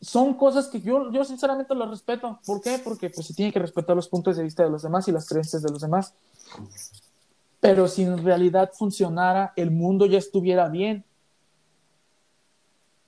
son 0.00 0.34
cosas 0.34 0.66
que 0.68 0.80
yo, 0.80 1.10
yo 1.12 1.24
sinceramente 1.24 1.74
lo 1.74 1.88
respeto. 1.88 2.38
¿Por 2.44 2.60
qué? 2.60 2.80
Porque 2.82 3.10
pues 3.10 3.26
se 3.26 3.34
tiene 3.34 3.52
que 3.52 3.58
respetar 3.58 3.96
los 3.96 4.08
puntos 4.08 4.36
de 4.36 4.42
vista 4.42 4.62
de 4.62 4.70
los 4.70 4.82
demás 4.82 5.06
y 5.08 5.12
las 5.12 5.28
creencias 5.28 5.62
de 5.62 5.70
los 5.70 5.80
demás. 5.80 6.14
Pero 7.60 7.88
si 7.88 8.02
en 8.02 8.22
realidad 8.22 8.72
funcionara, 8.74 9.52
el 9.56 9.70
mundo 9.70 10.06
ya 10.06 10.18
estuviera 10.18 10.68
bien. 10.68 11.04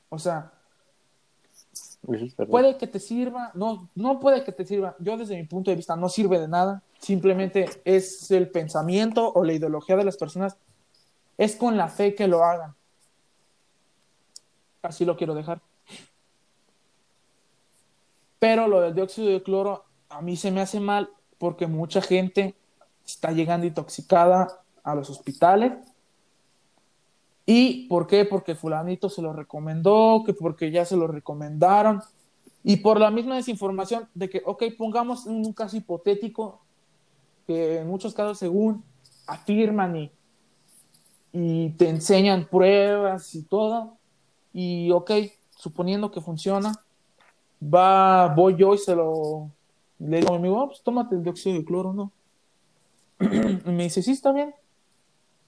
O 0.08 0.18
sea, 0.18 0.52
puede 2.48 2.76
que 2.76 2.86
te 2.86 2.98
sirva, 2.98 3.50
no, 3.54 3.88
no 3.94 4.20
puede 4.20 4.44
que 4.44 4.52
te 4.52 4.64
sirva. 4.64 4.96
Yo 4.98 5.16
desde 5.16 5.36
mi 5.36 5.44
punto 5.44 5.70
de 5.70 5.76
vista 5.76 5.96
no 5.96 6.08
sirve 6.08 6.38
de 6.38 6.48
nada. 6.48 6.82
Simplemente 6.98 7.68
es 7.84 8.30
el 8.30 8.50
pensamiento 8.50 9.32
o 9.32 9.44
la 9.44 9.52
ideología 9.52 9.96
de 9.96 10.04
las 10.04 10.16
personas. 10.16 10.56
Es 11.36 11.56
con 11.56 11.76
la 11.76 11.88
fe 11.88 12.14
que 12.14 12.26
lo 12.26 12.44
hagan. 12.44 12.74
Así 14.82 15.04
lo 15.04 15.16
quiero 15.16 15.34
dejar. 15.34 15.60
Pero 18.38 18.68
lo 18.68 18.80
del 18.80 18.94
dióxido 18.94 19.28
de 19.28 19.42
cloro 19.42 19.84
a 20.08 20.22
mí 20.22 20.36
se 20.36 20.50
me 20.50 20.60
hace 20.60 20.80
mal 20.80 21.10
porque 21.38 21.66
mucha 21.66 22.00
gente 22.00 22.54
está 23.04 23.32
llegando 23.32 23.66
intoxicada 23.66 24.60
a 24.82 24.94
los 24.94 25.10
hospitales. 25.10 25.72
¿Y 27.50 27.86
por 27.88 28.06
qué? 28.06 28.26
Porque 28.26 28.54
fulanito 28.54 29.08
se 29.08 29.22
lo 29.22 29.32
recomendó, 29.32 30.22
que 30.26 30.34
porque 30.34 30.70
ya 30.70 30.84
se 30.84 30.98
lo 30.98 31.06
recomendaron. 31.06 32.02
Y 32.62 32.76
por 32.76 33.00
la 33.00 33.10
misma 33.10 33.36
desinformación 33.36 34.06
de 34.12 34.28
que, 34.28 34.42
ok, 34.44 34.64
pongamos 34.76 35.24
un 35.24 35.54
caso 35.54 35.78
hipotético, 35.78 36.60
que 37.46 37.78
en 37.78 37.88
muchos 37.88 38.12
casos 38.12 38.38
según 38.38 38.84
afirman 39.26 39.96
y, 39.96 40.12
y 41.32 41.70
te 41.70 41.88
enseñan 41.88 42.46
pruebas 42.50 43.34
y 43.34 43.44
todo, 43.44 43.96
y 44.52 44.90
ok, 44.90 45.12
suponiendo 45.56 46.10
que 46.10 46.20
funciona, 46.20 46.74
va, 47.62 48.28
voy 48.28 48.56
yo 48.58 48.74
y 48.74 48.78
se 48.78 48.94
lo, 48.94 49.50
le 50.00 50.18
digo 50.18 50.28
a 50.28 50.32
mi 50.32 50.48
amigo, 50.48 50.64
oh, 50.64 50.66
pues 50.66 50.82
tómate 50.82 51.14
el 51.14 51.22
dióxido 51.22 51.56
de 51.56 51.64
cloro, 51.64 51.94
¿no? 51.94 52.12
y 53.20 53.70
me 53.70 53.84
dice, 53.84 54.02
sí, 54.02 54.10
está 54.10 54.32
bien. 54.32 54.54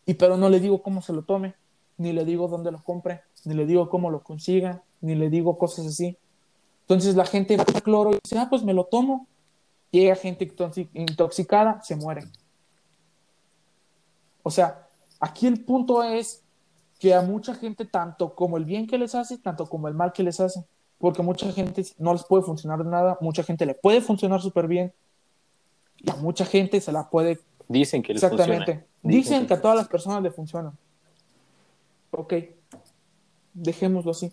Y 0.07 0.15
pero 0.15 0.39
no 0.39 0.49
le 0.49 0.61
digo 0.61 0.83
cómo 0.83 1.03
se 1.03 1.13
lo 1.13 1.25
tome, 1.25 1.60
ni 2.01 2.15
le 2.15 2.25
digo 2.25 2.49
dónde 2.49 2.73
lo 2.73 2.83
compre, 2.83 3.21
ni 3.45 3.53
le 3.53 3.67
digo 3.67 3.91
cómo 3.91 4.11
lo 4.11 4.23
consiga, 4.23 4.83
ni 5.03 5.15
le 5.15 5.29
digo 5.29 5.59
cosas 5.59 5.87
así. 5.87 6.17
Entonces 6.81 7.15
la 7.15 7.27
gente 7.27 7.59
va 7.59 7.65
a 7.75 7.81
cloro 7.83 8.13
y 8.13 8.19
dice, 8.25 8.39
ah, 8.39 8.47
pues 8.49 8.65
me 8.65 8.73
lo 8.73 8.85
tomo. 8.85 9.27
Llega 9.91 10.17
gente 10.17 10.51
intoxicada, 10.95 11.83
se 11.83 11.97
muere. 11.97 12.23
O 14.43 14.51
sea, 14.51 14.89
aquí 15.21 15.47
el 15.47 15.63
punto 15.63 16.03
es 16.03 16.43
que 16.99 17.13
a 17.13 17.21
mucha 17.21 17.55
gente, 17.55 17.85
tanto 17.85 18.35
como 18.35 18.57
el 18.57 18.65
bien 18.65 18.87
que 18.87 18.97
les 18.97 19.15
hace, 19.15 19.37
tanto 19.37 19.69
como 19.69 19.87
el 19.87 19.93
mal 19.93 20.15
que 20.15 20.23
les 20.23 20.41
hace, 20.41 20.65
porque 20.97 21.23
mucha 21.23 21.53
gente 21.53 21.85
no 21.99 22.15
les 22.15 22.25
puede 22.25 22.45
funcionar 22.45 22.83
de 22.83 22.89
nada, 22.89 23.19
mucha 23.21 23.43
gente 23.43 23.67
le 23.67 23.75
puede 23.75 24.01
funcionar 24.01 24.41
súper 24.41 24.69
bien, 24.69 24.91
y 25.99 26.11
a 26.11 26.17
mucha 26.17 26.47
gente 26.47 26.81
se 26.81 26.93
la 26.93 27.11
puede... 27.11 27.41
Dicen 27.69 28.03
que 28.03 28.15
les 28.15 28.23
Exactamente. 28.23 28.87
Dicen, 29.03 29.47
que... 29.47 29.53
a 29.53 29.61
todas 29.61 29.77
las 29.77 29.89
personas 29.89 30.23
le 30.23 30.31
funcionan. 30.31 30.73
Ok, 32.11 32.35
dejémoslo 33.55 34.11
así. 34.11 34.33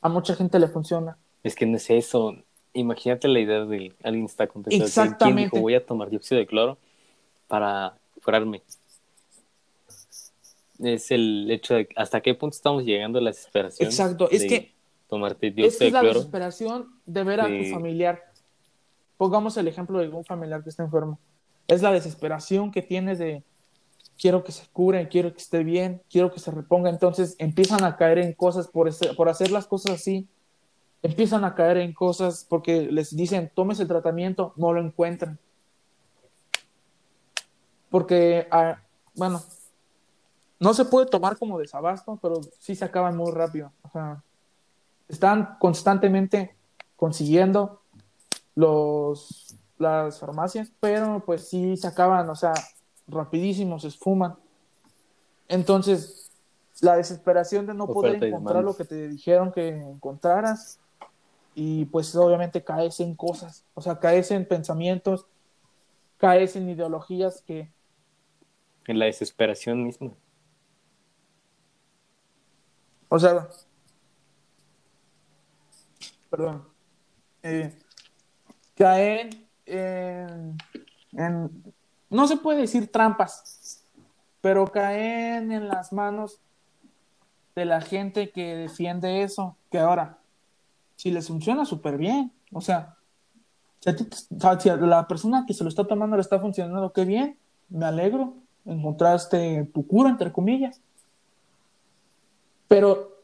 A 0.00 0.08
mucha 0.08 0.34
gente 0.34 0.58
le 0.58 0.68
funciona. 0.68 1.16
Es 1.42 1.54
que 1.54 1.66
no 1.66 1.76
es 1.76 1.90
eso. 1.90 2.36
Imagínate 2.72 3.28
la 3.28 3.40
idea 3.40 3.64
de 3.64 3.94
alguien 4.02 4.26
está 4.26 4.46
contestando. 4.46 4.86
Exactamente. 4.86 5.34
¿Quién 5.34 5.50
dijo, 5.50 5.60
voy 5.60 5.74
a 5.74 5.84
tomar 5.84 6.10
dióxido 6.10 6.38
de 6.38 6.46
cloro 6.46 6.78
para 7.48 7.94
curarme? 8.22 8.62
es 10.82 11.10
el 11.10 11.50
hecho 11.50 11.74
de 11.74 11.88
hasta 11.96 12.20
qué 12.20 12.34
punto 12.34 12.56
estamos 12.56 12.84
llegando 12.84 13.18
a 13.18 13.22
la 13.22 13.30
desesperación. 13.30 13.88
Exacto, 13.88 14.28
es 14.30 14.44
que 14.44 14.72
tomarte 15.08 15.52
es 15.56 15.80
la 15.92 16.02
desesperación 16.02 16.88
de 17.06 17.24
ver 17.24 17.40
a 17.40 17.46
tu 17.46 17.64
familiar. 17.70 18.22
Pongamos 19.16 19.56
el 19.56 19.68
ejemplo 19.68 19.98
de 20.00 20.08
un 20.08 20.24
familiar 20.24 20.62
que 20.62 20.70
está 20.70 20.82
enfermo. 20.82 21.18
Es 21.68 21.82
la 21.82 21.92
desesperación 21.92 22.72
que 22.72 22.82
tienes 22.82 23.18
de 23.18 23.42
quiero 24.18 24.44
que 24.44 24.52
se 24.52 24.66
cure, 24.72 25.08
quiero 25.08 25.32
que 25.32 25.38
esté 25.38 25.64
bien, 25.64 26.02
quiero 26.10 26.32
que 26.32 26.40
se 26.40 26.50
reponga. 26.50 26.90
Entonces 26.90 27.36
empiezan 27.38 27.84
a 27.84 27.96
caer 27.96 28.18
en 28.18 28.32
cosas 28.32 28.68
por, 28.68 28.90
por 29.16 29.28
hacer 29.28 29.50
las 29.50 29.66
cosas 29.66 29.96
así. 29.96 30.28
Empiezan 31.02 31.44
a 31.44 31.54
caer 31.54 31.78
en 31.78 31.92
cosas 31.92 32.46
porque 32.48 32.90
les 32.90 33.14
dicen, 33.14 33.50
tomes 33.54 33.80
el 33.80 33.88
tratamiento, 33.88 34.52
no 34.56 34.72
lo 34.72 34.80
encuentran. 34.80 35.38
Porque, 37.90 38.48
ah, 38.50 38.80
bueno, 39.14 39.42
no 40.58 40.74
se 40.74 40.84
puede 40.84 41.06
tomar 41.06 41.36
como 41.36 41.58
desabasto, 41.58 42.18
pero 42.22 42.40
sí 42.58 42.74
se 42.74 42.84
acaban 42.84 43.16
muy 43.16 43.30
rápido. 43.32 43.72
Están 45.08 45.56
constantemente 45.60 46.56
consiguiendo 46.96 47.82
los, 48.54 49.56
las 49.78 50.18
farmacias, 50.18 50.72
pero 50.80 51.22
pues 51.24 51.48
sí 51.48 51.76
se 51.76 51.86
acaban, 51.86 52.28
o 52.30 52.34
sea, 52.34 52.54
rapidísimo, 53.06 53.78
se 53.78 53.88
esfuman. 53.88 54.36
Entonces, 55.48 56.30
la 56.80 56.96
desesperación 56.96 57.66
de 57.66 57.74
no 57.74 57.86
poder 57.86 58.22
encontrar 58.22 58.64
lo 58.64 58.76
que 58.76 58.84
te 58.84 59.08
dijeron 59.08 59.52
que 59.52 59.68
encontraras 59.68 60.80
y 61.54 61.84
pues 61.86 62.14
obviamente 62.16 62.64
caes 62.64 62.98
en 63.00 63.14
cosas, 63.14 63.64
o 63.74 63.80
sea, 63.80 64.00
caes 64.00 64.30
en 64.30 64.46
pensamientos, 64.46 65.26
caes 66.16 66.56
en 66.56 66.68
ideologías 66.68 67.42
que... 67.42 67.70
En 68.86 68.98
la 68.98 69.06
desesperación 69.06 69.84
misma. 69.84 70.12
O 73.08 73.18
sea, 73.18 73.48
perdón, 76.28 76.66
eh, 77.44 77.72
caen 78.76 79.48
en, 79.66 80.56
no 82.10 82.26
se 82.26 82.36
puede 82.36 82.60
decir 82.62 82.90
trampas, 82.90 83.84
pero 84.40 84.66
caen 84.66 85.52
en 85.52 85.68
las 85.68 85.92
manos 85.92 86.38
de 87.54 87.64
la 87.64 87.80
gente 87.80 88.30
que 88.30 88.56
defiende 88.56 89.22
eso, 89.22 89.56
que 89.70 89.78
ahora, 89.78 90.18
si 90.96 91.10
les 91.10 91.28
funciona 91.28 91.64
súper 91.64 91.96
bien, 91.96 92.32
o 92.52 92.60
sea, 92.60 92.96
si 93.80 94.68
a, 94.68 94.76
la 94.76 95.06
persona 95.06 95.44
que 95.46 95.54
se 95.54 95.62
lo 95.62 95.68
está 95.68 95.86
tomando 95.86 96.16
le 96.16 96.22
está 96.22 96.40
funcionando, 96.40 96.92
qué 96.92 97.04
bien, 97.04 97.38
me 97.68 97.84
alegro, 97.84 98.34
encontraste 98.64 99.70
tu 99.74 99.86
cura, 99.86 100.10
entre 100.10 100.32
comillas. 100.32 100.80
Pero 102.68 103.14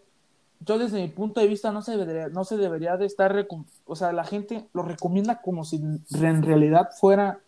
yo 0.61 0.79
desde 0.79 1.01
mi 1.01 1.09
punto 1.09 1.41
de 1.41 1.47
vista 1.47 1.73
no 1.73 1.83
se 1.83 1.97
debería, 1.97 2.29
no 2.29 2.45
se 2.45 2.57
debería 2.57 2.97
de 2.97 3.07
estar, 3.07 3.47
o 3.87 3.97
sea, 3.97 4.13
la 4.13 4.25
gente 4.25 4.69
lo 4.75 4.83
recomienda 4.83 5.41
como 5.41 5.65
si 5.65 5.77
en 5.77 6.43
realidad 6.43 6.91
fuera, 6.99 7.41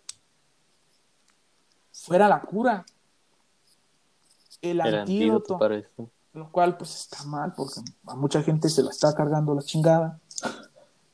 fuera 1.93 2.29
la 2.29 2.41
cura, 2.41 2.85
el, 4.61 4.81
antídoto, 4.81 5.59
para 5.59 5.77
esto. 5.77 6.11
lo 6.33 6.51
cual 6.51 6.77
pues 6.77 6.95
está 6.95 7.25
mal 7.25 7.53
porque 7.57 7.81
a 8.07 8.15
mucha 8.15 8.43
gente 8.43 8.69
se 8.69 8.83
la 8.83 8.91
está 8.91 9.15
cargando 9.15 9.55
la 9.55 9.63
chingada, 9.63 10.19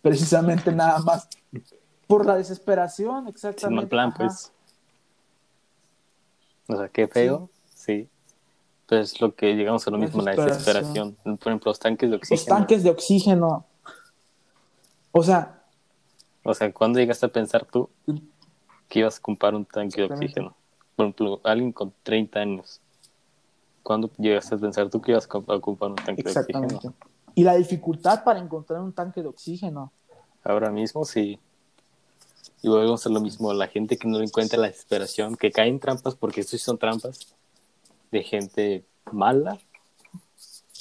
precisamente 0.01 0.73
nada 0.73 1.01
más 1.01 1.29
por 2.07 2.25
la 2.25 2.37
desesperación, 2.37 3.29
exactamente. 3.29 3.83
Sin 3.83 3.89
plan, 3.89 4.15
pues. 4.15 4.53
O 6.67 6.77
sea, 6.77 6.89
qué 6.89 7.07
feo, 7.07 7.51
sí. 7.75 8.09
Entonces, 8.83 9.21
lo 9.21 9.35
que 9.35 9.55
llegamos 9.55 9.87
a 9.87 9.91
lo 9.91 9.99
mismo, 9.99 10.23
la 10.23 10.35
desesperación. 10.35 11.15
Por 11.23 11.49
ejemplo, 11.49 11.71
los 11.71 11.79
tanques 11.79 12.09
de 12.09 12.17
oxígeno. 12.17 12.39
Los 12.39 12.47
tanques 12.47 12.83
de 12.83 12.91
oxígeno. 12.91 13.67
O 15.13 15.23
sea. 15.23 15.63
O 16.43 16.55
sea, 16.55 16.73
¿cuándo 16.73 16.99
llegaste 16.99 17.27
a 17.27 17.29
pensar 17.29 17.67
tú 17.67 17.91
que 18.89 19.01
ibas 19.01 19.19
a 19.19 19.21
comprar 19.21 19.55
un 19.55 19.67
tanque 19.67 20.01
de 20.01 20.07
oxígeno? 20.07 20.57
Por 20.99 21.05
ejemplo, 21.05 21.41
alguien 21.45 21.71
con 21.71 21.95
30 22.03 22.41
años. 22.41 22.81
¿Cuándo 23.85 24.11
llegaste 24.19 24.57
a 24.57 24.59
pensar 24.59 24.91
tú 24.91 25.01
que 25.01 25.13
ibas 25.13 25.27
a 25.27 25.61
comprar 25.61 25.91
un 25.91 25.95
tanque 25.95 26.25
de 26.25 26.31
oxígeno? 26.33 26.95
Y 27.37 27.45
la 27.45 27.55
dificultad 27.55 28.25
para 28.25 28.41
encontrar 28.41 28.81
un 28.81 28.93
tanque 28.93 29.23
de 29.23 29.29
oxígeno. 29.29 29.93
Ahora 30.43 30.73
mismo 30.73 31.05
sí. 31.05 31.39
Y 32.63 32.69
volvemos 32.69 33.07
a 33.07 33.11
lo 33.11 33.21
mismo, 33.21 33.53
la 33.53 33.69
gente 33.69 33.97
que 33.97 34.09
no 34.09 34.21
encuentra 34.21 34.59
la 34.59 34.67
desesperación, 34.67 35.37
que 35.37 35.53
cae 35.53 35.69
en 35.69 35.79
trampas 35.79 36.17
porque 36.17 36.41
estos 36.41 36.63
son 36.63 36.79
trampas 36.79 37.33
de 38.11 38.25
gente 38.25 38.85
mala, 39.13 39.57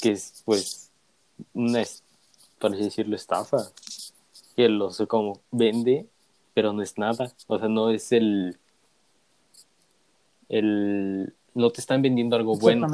que 0.02 0.14
es 0.14 0.42
pues 0.46 0.90
una, 1.54 1.84
por 2.58 2.74
así 2.74 2.86
decirlo, 2.86 3.16
estafa, 3.16 3.70
que 4.56 4.68
los 4.68 4.98
como 5.08 5.42
vende, 5.52 6.08
pero 6.56 6.74
no 6.74 6.82
es 6.82 6.98
nada, 6.98 7.32
o 7.46 7.60
sea, 7.60 7.68
no 7.68 7.92
es 7.92 8.12
el, 8.12 8.58
el, 10.50 11.34
no 11.54 11.70
te 11.72 11.82
están 11.82 12.02
vendiendo 12.02 12.36
algo 12.36 12.58
bueno. 12.58 12.88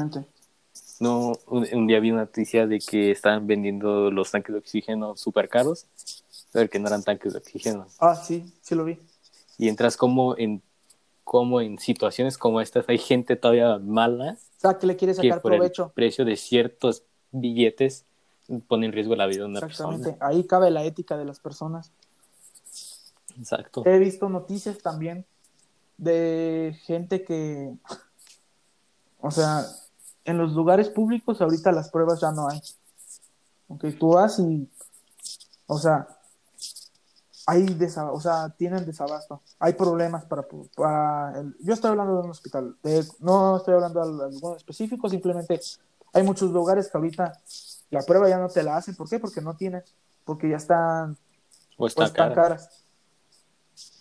No, 1.00 1.32
un, 1.48 1.86
día 1.86 2.00
vi 2.00 2.10
una 2.10 2.22
noticia 2.22 2.66
de 2.66 2.78
que 2.78 3.10
estaban 3.10 3.46
vendiendo 3.46 4.10
los 4.10 4.30
tanques 4.30 4.52
de 4.52 4.58
oxígeno 4.58 5.16
súper 5.16 5.48
caros, 5.48 5.86
pero 6.52 6.70
que 6.70 6.78
no 6.78 6.86
eran 6.86 7.02
tanques 7.02 7.32
de 7.32 7.38
oxígeno. 7.38 7.86
Ah, 7.98 8.14
sí, 8.14 8.52
sí 8.62 8.74
lo 8.74 8.84
vi. 8.84 8.98
Y 9.58 9.68
entras 9.68 9.96
como 9.96 10.36
en 10.38 10.62
como 11.24 11.60
en 11.60 11.78
situaciones 11.78 12.36
como 12.36 12.60
estas 12.60 12.88
hay 12.88 12.98
gente 12.98 13.34
todavía 13.34 13.78
mala. 13.78 14.36
O 14.58 14.60
sea, 14.60 14.78
que 14.78 14.86
le 14.86 14.96
quiere 14.96 15.14
sacar 15.14 15.40
por 15.40 15.52
provecho. 15.52 15.86
El 15.86 15.92
precio 15.92 16.24
de 16.24 16.36
ciertos 16.36 17.02
billetes 17.32 18.04
pone 18.68 18.86
en 18.86 18.92
riesgo 18.92 19.16
la 19.16 19.26
vida 19.26 19.40
de 19.40 19.46
una 19.46 19.58
Exactamente. 19.60 20.16
Ahí 20.20 20.44
cabe 20.44 20.70
la 20.70 20.84
ética 20.84 21.16
de 21.16 21.24
las 21.24 21.40
personas. 21.40 21.92
Exacto. 23.38 23.82
He 23.86 23.98
visto 23.98 24.28
noticias 24.28 24.78
también 24.78 25.26
de 25.96 26.78
gente 26.84 27.24
que, 27.24 27.74
o 29.20 29.30
sea, 29.30 29.64
en 30.24 30.38
los 30.38 30.52
lugares 30.52 30.88
públicos 30.88 31.40
ahorita 31.40 31.72
las 31.72 31.90
pruebas 31.90 32.20
ya 32.20 32.32
no 32.32 32.48
hay. 32.48 32.60
Aunque 33.68 33.92
tú 33.92 34.10
vas 34.10 34.38
y, 34.38 34.68
o 35.66 35.78
sea, 35.78 36.06
hay 37.46 37.78
o 38.10 38.20
sea, 38.20 38.48
tienen 38.50 38.86
desabasto, 38.86 39.42
hay 39.58 39.74
problemas 39.74 40.24
para, 40.24 40.46
yo 41.60 41.74
estoy 41.74 41.90
hablando 41.90 42.14
de 42.14 42.22
un 42.22 42.30
hospital, 42.30 42.76
no 43.20 43.56
estoy 43.58 43.74
hablando 43.74 44.00
de 44.00 44.24
algo 44.24 44.56
específico, 44.56 45.08
simplemente 45.08 45.60
hay 46.12 46.22
muchos 46.22 46.50
lugares 46.50 46.88
que 46.88 46.96
ahorita 46.96 47.38
la 47.90 48.02
prueba 48.02 48.28
ya 48.28 48.38
no 48.38 48.48
te 48.48 48.62
la 48.62 48.76
hacen, 48.76 48.96
¿por 48.96 49.08
qué? 49.08 49.18
Porque 49.18 49.42
no 49.42 49.56
tienes, 49.56 49.84
porque 50.24 50.48
ya 50.48 50.56
están, 50.56 51.18
o 51.76 51.86
están, 51.86 52.12
caras. 52.12 52.84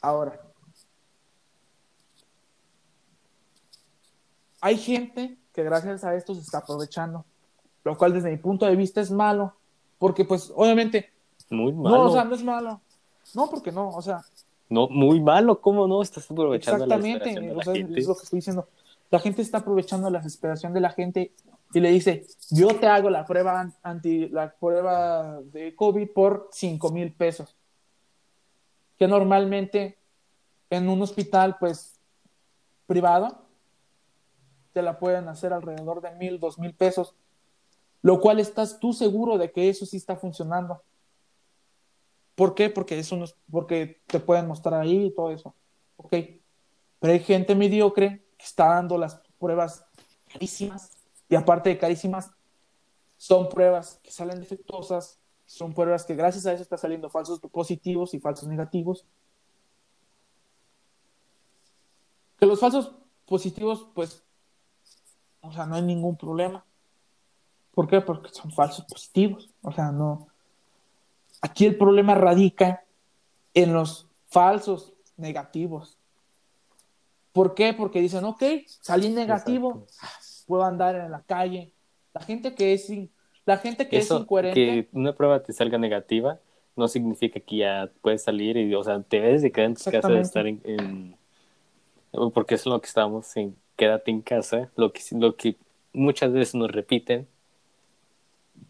Ahora, 0.02 0.40
hay 4.64 4.78
gente 4.78 5.38
que 5.54 5.64
gracias 5.64 6.04
a 6.04 6.16
esto 6.16 6.34
se 6.34 6.42
está 6.42 6.60
aprovechando, 6.60 7.26
lo 7.84 7.98
cual 7.98 8.14
desde 8.14 8.32
mi 8.32 8.38
punto 8.38 8.66
de 8.66 8.76
vista 8.76 9.02
es 9.02 9.12
malo, 9.12 9.54
porque 10.00 10.26
pues 10.26 10.52
obviamente... 10.56 11.12
Muy 11.50 11.74
malo. 11.74 11.98
No, 11.98 12.04
o 12.06 12.14
sea, 12.14 12.24
no 12.24 12.34
es 12.34 12.44
malo 12.44 12.82
no, 13.34 13.50
porque 13.50 13.72
no, 13.72 13.90
o 13.90 14.02
sea. 14.02 14.22
No, 14.70 14.88
muy 14.88 15.20
malo, 15.20 15.60
¿cómo 15.60 15.88
no? 15.88 16.02
Estás 16.02 16.30
aprovechando 16.30 16.84
Exactamente, 16.84 17.40
la 17.40 17.58
o 17.58 17.62
sea, 17.62 17.74
es 17.74 18.08
lo 18.08 18.16
que 18.16 18.24
estoy 18.24 18.38
diciendo. 18.38 18.68
La 19.12 19.20
gente 19.20 19.42
está 19.42 19.60
aprovechando 19.60 20.10
la 20.10 20.20
desesperación 20.20 20.74
de 20.74 20.80
la 20.80 20.90
gente 20.90 21.32
y 21.74 21.80
le 21.80 21.92
dice, 21.92 22.26
yo 22.50 22.68
te 22.80 22.88
hago 22.88 23.10
la 23.10 23.26
prueba 23.26 23.72
anti, 23.84 24.30
la 24.30 24.52
prueba 24.52 25.42
de 25.42 25.76
COVID 25.76 26.10
por 26.10 26.50
5 26.52 26.92
mil 26.92 27.12
pesos. 27.14 27.56
Que 28.98 29.08
normalmente 29.08 29.98
en 30.70 30.90
un 30.90 31.02
hospital, 31.02 31.58
pues, 31.60 32.00
privado, 32.88 33.43
te 34.74 34.82
la 34.82 35.00
pueden 35.00 35.28
hacer 35.30 35.54
alrededor 35.54 36.02
de 36.02 36.12
mil, 36.12 36.40
dos 36.40 36.60
mil 36.60 36.74
pesos. 36.74 37.16
Lo 38.02 38.20
cual 38.20 38.40
estás 38.40 38.80
tú 38.80 38.92
seguro 38.92 39.38
de 39.38 39.52
que 39.52 39.70
eso 39.70 39.86
sí 39.86 39.98
está 39.98 40.18
funcionando. 40.18 40.82
¿Por 42.36 42.56
qué? 42.56 42.70
Porque 42.70 43.00
eso 43.00 43.16
no 43.16 43.26
porque 43.50 44.02
te 44.08 44.20
pueden 44.20 44.48
mostrar 44.48 44.82
ahí 44.82 45.06
y 45.06 45.14
todo 45.14 45.32
eso. 45.32 45.56
Ok. 45.98 46.16
Pero 47.00 47.14
hay 47.14 47.20
gente 47.20 47.56
mediocre 47.56 48.26
que 48.38 48.46
está 48.46 48.70
dando 48.70 48.98
las 48.98 49.22
pruebas 49.38 49.86
carísimas. 50.32 50.92
Y 51.30 51.36
aparte 51.36 51.70
de 51.70 51.78
carísimas, 51.78 52.32
son 53.18 53.48
pruebas 53.48 54.00
que 54.04 54.12
salen 54.12 54.40
defectuosas, 54.40 55.20
son 55.46 55.74
pruebas 55.74 56.04
que 56.04 56.16
gracias 56.16 56.46
a 56.46 56.54
eso 56.54 56.64
están 56.64 56.80
saliendo 56.80 57.10
falsos 57.10 57.40
positivos 57.40 58.14
y 58.14 58.20
falsos 58.20 58.50
negativos. 58.50 59.06
Que 62.38 62.46
los 62.46 62.60
falsos 62.60 62.92
positivos, 63.26 63.88
pues, 63.94 64.23
o 65.44 65.54
sea, 65.54 65.66
no 65.68 65.76
hay 65.76 65.84
ningún 65.84 66.18
problema. 66.18 66.66
¿Por 67.76 67.88
qué? 67.88 68.02
Porque 68.02 68.30
son 68.30 68.52
falsos 68.52 68.86
positivos. 68.86 69.50
O 69.62 69.72
sea, 69.72 69.92
no, 69.92 70.28
Aquí 71.44 71.66
el 71.66 71.76
problema 71.76 72.16
radica 72.16 72.86
en 73.54 73.74
los 73.74 74.08
falsos 74.28 74.94
negativos. 75.18 75.98
¿Por 77.34 77.54
qué? 77.54 77.74
Porque 77.74 78.00
dicen, 78.00 78.24
ok, 78.24 78.42
salí 78.66 79.10
negativo, 79.10 79.86
puedo 80.48 80.64
andar 80.64 80.96
en 80.96 81.12
la 81.12 81.22
calle. 81.22 81.74
La 82.14 82.22
gente 82.22 82.56
que 82.56 82.72
es, 82.72 82.90
la 83.46 83.58
gente 83.58 83.90
que 83.90 83.98
es 83.98 84.10
incoherente. 84.10 84.56
Que 84.56 84.88
una 84.94 85.14
prueba 85.14 85.44
te 85.44 85.52
salga 85.52 85.78
negativa 85.78 86.40
no 86.78 86.88
significa 86.88 87.42
que 87.42 87.58
ya 87.58 87.92
puedes 88.02 88.24
salir 88.24 88.56
y, 88.56 88.74
o 88.74 88.82
sea, 88.82 89.02
te 89.02 89.20
ves 89.20 89.42
de 89.42 89.52
quedar 89.52 89.72
en 89.72 89.76
tu 89.76 89.92
casa 89.92 90.08
de 90.08 90.22
estar 90.22 90.48
en, 90.48 91.18
Porque 92.34 92.56
es 92.56 92.66
lo 92.66 92.80
que 92.80 92.88
estamos 92.88 93.36
en 93.36 93.54
quédate 93.84 94.12
en 94.12 94.22
casa, 94.22 94.70
lo 94.78 94.94
que, 94.94 95.02
lo 95.12 95.36
que 95.36 95.58
muchas 95.92 96.32
veces 96.32 96.56
nos 96.56 96.72
repiten, 96.72 97.28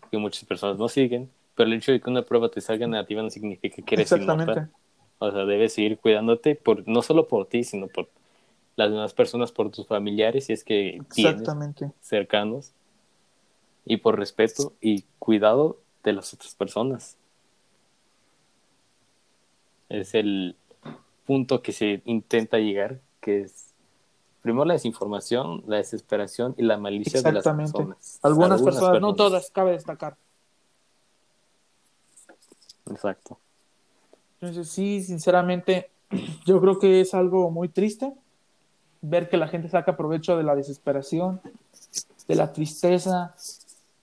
que 0.09 0.17
muchas 0.17 0.43
personas 0.45 0.79
no 0.79 0.89
siguen, 0.89 1.29
pero 1.53 1.69
el 1.69 1.75
hecho 1.75 1.91
de 1.91 2.01
que 2.01 2.09
una 2.09 2.23
prueba 2.23 2.49
te 2.49 2.61
salga 2.61 2.87
negativa 2.87 3.21
no 3.21 3.29
significa 3.29 3.83
que 3.83 3.93
eres 3.93 4.11
inmortal. 4.11 4.71
O 5.19 5.31
sea, 5.31 5.45
debes 5.45 5.73
seguir 5.73 5.99
cuidándote, 5.99 6.55
por, 6.55 6.87
no 6.87 7.03
solo 7.03 7.27
por 7.27 7.45
ti, 7.45 7.63
sino 7.63 7.87
por 7.87 8.09
las 8.75 8.89
demás 8.89 9.13
personas, 9.13 9.51
por 9.51 9.69
tus 9.69 9.85
familiares, 9.85 10.47
si 10.47 10.53
es 10.53 10.63
que 10.63 10.99
tienes 11.13 11.43
cercanos, 12.01 12.71
y 13.85 13.97
por 13.97 14.17
respeto 14.17 14.73
y 14.81 15.03
cuidado 15.19 15.77
de 16.03 16.13
las 16.13 16.33
otras 16.33 16.55
personas. 16.55 17.17
Es 19.89 20.15
el 20.15 20.55
punto 21.27 21.61
que 21.61 21.71
se 21.71 22.01
intenta 22.05 22.57
llegar, 22.57 22.99
que 23.21 23.41
es 23.41 23.72
primero 24.43 24.65
la 24.65 24.73
desinformación, 24.73 25.63
la 25.65 25.77
desesperación 25.77 26.53
y 26.57 26.63
la 26.63 26.77
malicia 26.77 27.21
de 27.21 27.31
las 27.31 27.43
personas. 27.43 28.19
Algunas, 28.21 28.61
personas, 28.61 29.01
no 29.01 29.15
todas, 29.15 29.49
cabe 29.49 29.71
destacar. 29.71 30.17
Exacto. 32.91 33.39
Entonces, 34.41 34.69
sí, 34.69 35.01
sinceramente, 35.01 35.89
yo 36.45 36.59
creo 36.59 36.77
que 36.77 36.99
es 36.99 37.13
algo 37.13 37.49
muy 37.49 37.69
triste 37.69 38.13
ver 39.01 39.29
que 39.29 39.37
la 39.37 39.47
gente 39.47 39.69
saca 39.69 39.95
provecho 39.95 40.35
de 40.35 40.43
la 40.43 40.55
desesperación, 40.55 41.41
de 42.27 42.35
la 42.35 42.51
tristeza, 42.51 43.33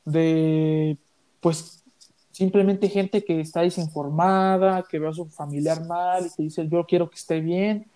de, 0.07 0.96
pues, 1.40 1.85
simplemente 2.33 2.88
gente 2.88 3.22
que 3.24 3.40
está 3.40 3.61
desinformada, 3.61 4.85
que 4.88 4.98
ve 4.98 5.09
a 5.09 5.12
su 5.12 5.26
familiar 5.26 5.87
mal 5.87 6.26
y 6.26 6.31
que 6.31 6.42
dice, 6.44 6.66
yo 6.66 6.87
quiero 6.87 7.11
que 7.11 7.16
esté 7.16 7.40
bien, 7.40 7.89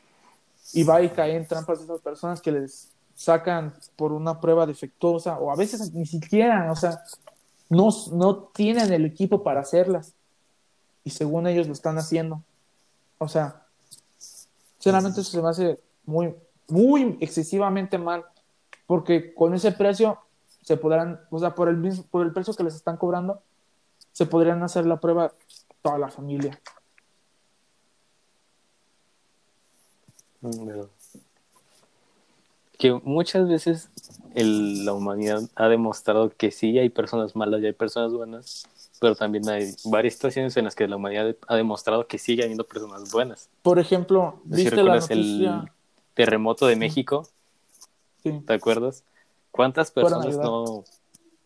y 0.73 0.83
va 0.83 1.03
y 1.03 1.11
cae 1.11 1.37
en 1.37 1.47
trampas 1.47 1.79
de 1.79 1.85
esas 1.85 2.01
personas 2.01 2.41
que 2.41 2.53
les 2.53 2.91
sacan 3.15 3.75
por 3.97 4.13
una 4.13 4.41
prueba 4.41 4.67
defectuosa, 4.67 5.39
o 5.39 5.51
a 5.53 5.57
veces 5.57 5.93
ni 5.93 6.07
siquiera, 6.07 6.71
o 6.73 6.77
sea, 6.77 7.03
no, 7.69 7.89
no 8.13 8.37
tienen 8.37 8.93
el 8.93 9.05
equipo 9.05 9.43
para 9.43 9.61
hacerlas 9.61 10.15
y 11.05 11.11
según 11.11 11.47
ellos 11.47 11.67
lo 11.67 11.73
están 11.73 11.99
haciendo. 11.99 12.43
O 13.19 13.29
sea, 13.29 13.63
sinceramente 14.19 15.21
eso 15.21 15.31
se 15.31 15.43
me 15.43 15.49
hace 15.49 15.81
muy, 16.05 16.35
muy 16.69 17.17
excesivamente 17.21 17.99
mal, 17.99 18.25
porque 18.87 19.35
con 19.35 19.55
ese 19.55 19.73
precio 19.73 20.19
se 20.63 20.77
podrán, 20.77 21.21
o 21.31 21.39
sea, 21.39 21.55
por 21.55 21.69
el, 21.69 22.05
por 22.11 22.25
el 22.25 22.33
precio 22.33 22.55
que 22.55 22.65
les 22.65 22.75
están 22.75 22.97
cobrando, 22.97 23.43
se 24.13 24.27
podrían 24.27 24.63
hacer 24.63 24.87
la 24.87 24.99
prueba 24.99 25.33
toda 25.83 25.99
la 25.99 26.09
familia. 26.09 26.59
Que 32.79 32.93
muchas 33.05 33.49
veces 33.49 33.89
la 34.35 34.93
humanidad 34.93 35.43
ha 35.55 35.69
demostrado 35.69 36.31
que 36.31 36.51
sí 36.51 36.79
hay 36.79 36.89
personas 36.89 37.37
malas 37.37 37.63
y 37.63 37.67
hay 37.67 37.73
personas 37.73 38.13
buenas, 38.13 38.69
pero 39.01 39.15
también 39.15 39.49
hay 39.49 39.75
varias 39.85 40.15
situaciones 40.15 40.57
en 40.57 40.65
las 40.65 40.75
que 40.75 40.89
la 40.89 40.97
humanidad 40.97 41.37
ha 41.47 41.57
demostrado 41.57 42.07
que 42.07 42.19
sigue 42.19 42.43
habiendo 42.43 42.65
personas 42.65 43.13
buenas. 43.13 43.49
Por 43.63 43.79
ejemplo, 43.79 44.41
¿viste 44.45 44.83
la 44.83 44.97
noticia? 44.97 45.15
el 45.15 45.71
terremoto 46.15 46.67
de 46.67 46.77
México? 46.77 47.29
Sí. 48.23 48.33
¿Te 48.47 48.55
acuerdas? 48.55 49.05
¿Cuántas 49.51 49.91
personas 49.91 50.37
no 50.37 50.85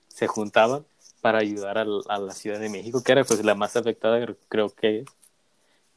se 0.09 0.27
juntaban 0.27 0.85
para 1.21 1.39
ayudar 1.39 1.79
a, 1.79 1.85
la 1.85 2.33
Ciudad 2.33 2.59
de 2.59 2.69
México, 2.69 3.03
que 3.03 3.13
era 3.13 3.25
pues 3.25 3.45
la 3.45 3.55
más 3.55 3.77
afectada, 3.77 4.25
creo 4.49 4.71
que? 4.71 5.05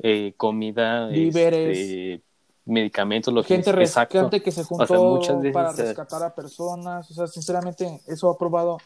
Eh, 0.03 0.33
comida, 0.35 1.07
víveres, 1.07 1.77
este, 1.77 2.21
medicamentos, 2.65 3.33
lo 3.33 3.43
gente 3.43 3.71
que, 3.71 4.41
que 4.41 4.51
se 4.51 4.63
juntó 4.63 5.19
para 5.51 5.71
rescatar 5.71 6.23
a 6.23 6.35
personas, 6.35 7.09
o 7.09 7.13
sea, 7.13 7.27
sinceramente 7.27 8.01
eso 8.07 8.29
ha 8.29 8.37
probado 8.37 8.77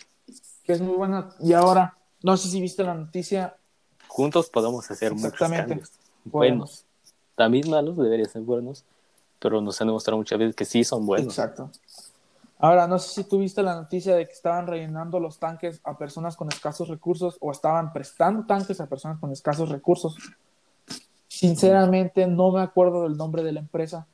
que 0.63 0.73
es 0.73 0.81
muy 0.81 0.95
buena 0.95 1.29
y 1.39 1.53
ahora 1.53 1.95
no 2.23 2.37
sé 2.37 2.49
si 2.49 2.59
viste 2.59 2.83
la 2.83 2.95
noticia. 2.95 3.55
Juntos 4.07 4.49
podemos 4.49 4.89
hacer 4.89 5.13
muchos 5.13 5.33
cambios. 5.33 5.91
Buenos. 6.23 6.85
También 7.35 7.69
malos, 7.69 7.97
deberían 7.97 8.29
ser 8.29 8.41
buenos, 8.41 8.83
pero 9.39 9.61
nos 9.61 9.79
han 9.81 9.87
demostrado 9.87 10.17
muchas 10.17 10.39
veces 10.39 10.55
que 10.55 10.65
sí 10.65 10.83
son 10.83 11.05
buenos. 11.05 11.37
Exacto. 11.37 11.69
Ahora, 12.57 12.87
no 12.87 12.97
sé 12.97 13.09
si 13.09 13.29
tuviste 13.29 13.61
la 13.61 13.75
noticia 13.75 14.15
de 14.15 14.25
que 14.25 14.31
estaban 14.31 14.65
rellenando 14.65 15.19
los 15.19 15.37
tanques 15.37 15.81
a 15.83 15.97
personas 15.97 16.37
con 16.37 16.47
escasos 16.47 16.87
recursos 16.87 17.37
o 17.41 17.51
estaban 17.51 17.91
prestando 17.91 18.45
tanques 18.45 18.79
a 18.79 18.87
personas 18.87 19.19
con 19.19 19.31
escasos 19.31 19.69
recursos. 19.69 20.17
Sinceramente, 21.35 22.25
no 22.27 22.49
me 22.49 22.61
acuerdo 22.61 23.03
del 23.03 23.17
nombre 23.17 23.43
de 23.43 23.51
la 23.51 23.59
empresa, 23.59 24.07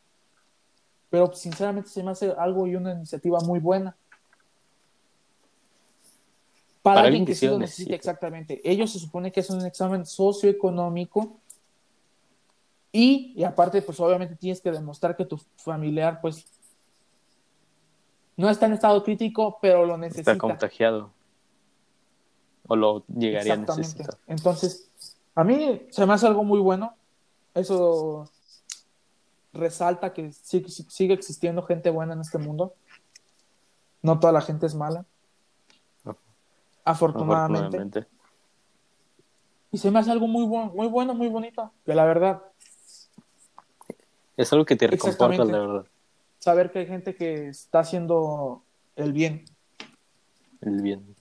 pero 1.12 1.32
sinceramente 1.34 1.88
se 1.88 2.02
me 2.02 2.10
hace 2.10 2.34
algo 2.36 2.66
y 2.66 2.76
una 2.76 2.94
iniciativa 2.94 3.40
muy 3.42 3.60
buena. 3.60 3.96
Para, 6.82 7.02
alguien 7.02 7.24
que, 7.24 7.36
sí 7.36 7.46
lo 7.46 7.60
necesite 7.60 7.94
exactamente. 7.94 8.60
Ellos 8.64 8.92
se 8.92 8.98
supone 8.98 9.32
que 9.32 9.42
es 9.42 9.52
un 9.52 9.64
examen 9.64 10.04
socioeconómico 10.04 11.38
y, 12.92 13.34
y 13.36 13.44
aparte, 13.44 13.84
pues 13.84 14.00
obviamente 14.00 14.36
tienes 14.36 14.60
que 14.60 14.72
demostrar 14.72 15.16
que 15.16 15.26
tu 15.26 15.40
familiar, 15.58 16.20
pues, 16.22 16.48
no 18.36 18.50
está 18.50 18.66
en 18.66 18.74
estado 18.74 19.04
crítico, 19.04 19.60
pero 19.62 19.86
lo 19.86 19.96
necesita. 19.96 20.32
Está 20.32 20.42
contagiado. 20.42 21.12
O 22.68 22.76
lo 22.76 23.06
llegaría 23.06 23.54
a 23.54 23.58
necesitar. 23.58 24.18
Entonces, 24.26 24.90
a 25.36 25.44
mí 25.44 25.84
se 25.92 26.06
me 26.08 26.14
hace 26.14 26.26
algo 26.26 26.44
muy 26.44 26.60
bueno. 26.60 26.96
Eso 27.54 28.30
resalta 29.54 30.14
que 30.14 30.32
sigue, 30.32 30.70
sigue 30.70 31.14
existiendo 31.14 31.64
gente 31.64 31.90
buena 31.90 32.14
en 32.14 32.22
este 32.22 32.38
mundo. 32.38 32.74
No 34.02 34.20
toda 34.20 34.34
la 34.34 34.42
gente 34.42 34.66
es 34.66 34.76
mala. 34.76 35.06
Afortunadamente. 36.84 38.08
Y 39.72 39.78
se 39.78 39.92
me 39.92 40.00
hace 40.00 40.12
algo 40.12 40.28
muy 40.28 40.46
bueno, 40.46 40.72
muy 40.74 40.88
bueno, 40.88 41.14
muy 41.14 41.30
bonito. 41.30 41.72
Que 41.86 41.94
la 41.94 42.06
verdad. 42.06 42.42
Es 44.36 44.52
algo 44.52 44.66
que 44.66 44.76
te 44.76 44.88
reconforta, 44.88 45.46
la 45.46 45.60
verdad. 45.60 45.86
Saber 46.40 46.72
que 46.72 46.80
hay 46.80 46.88
gente 46.88 47.16
que 47.16 47.50
está 47.50 47.80
haciendo 47.80 48.64
el 48.96 49.14
bien. 49.14 49.46
El 50.62 50.82
bien. 50.82 51.16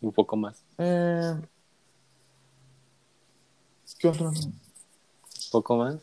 Un 0.00 0.12
poco 0.12 0.36
más. 0.36 0.62
Eh, 0.76 1.34
¿Qué 4.04 4.08
otro? 4.08 4.28
Un 4.28 4.60
poco 5.50 5.78
más. 5.78 5.96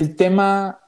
El 0.00 0.16
tema. 0.16 0.80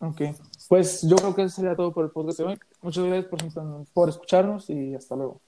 Ok. 0.00 0.22
Pues 0.68 1.02
yo 1.02 1.14
creo 1.14 1.32
que 1.32 1.42
eso 1.44 1.54
sería 1.54 1.76
todo 1.76 1.92
por 1.92 2.04
el 2.06 2.10
podcast 2.10 2.38
de 2.38 2.44
hoy. 2.44 2.58
Muchas 2.82 3.04
gracias 3.04 3.26
por, 3.26 3.86
por 3.92 4.08
escucharnos 4.08 4.68
y 4.70 4.96
hasta 4.96 5.14
luego. 5.14 5.40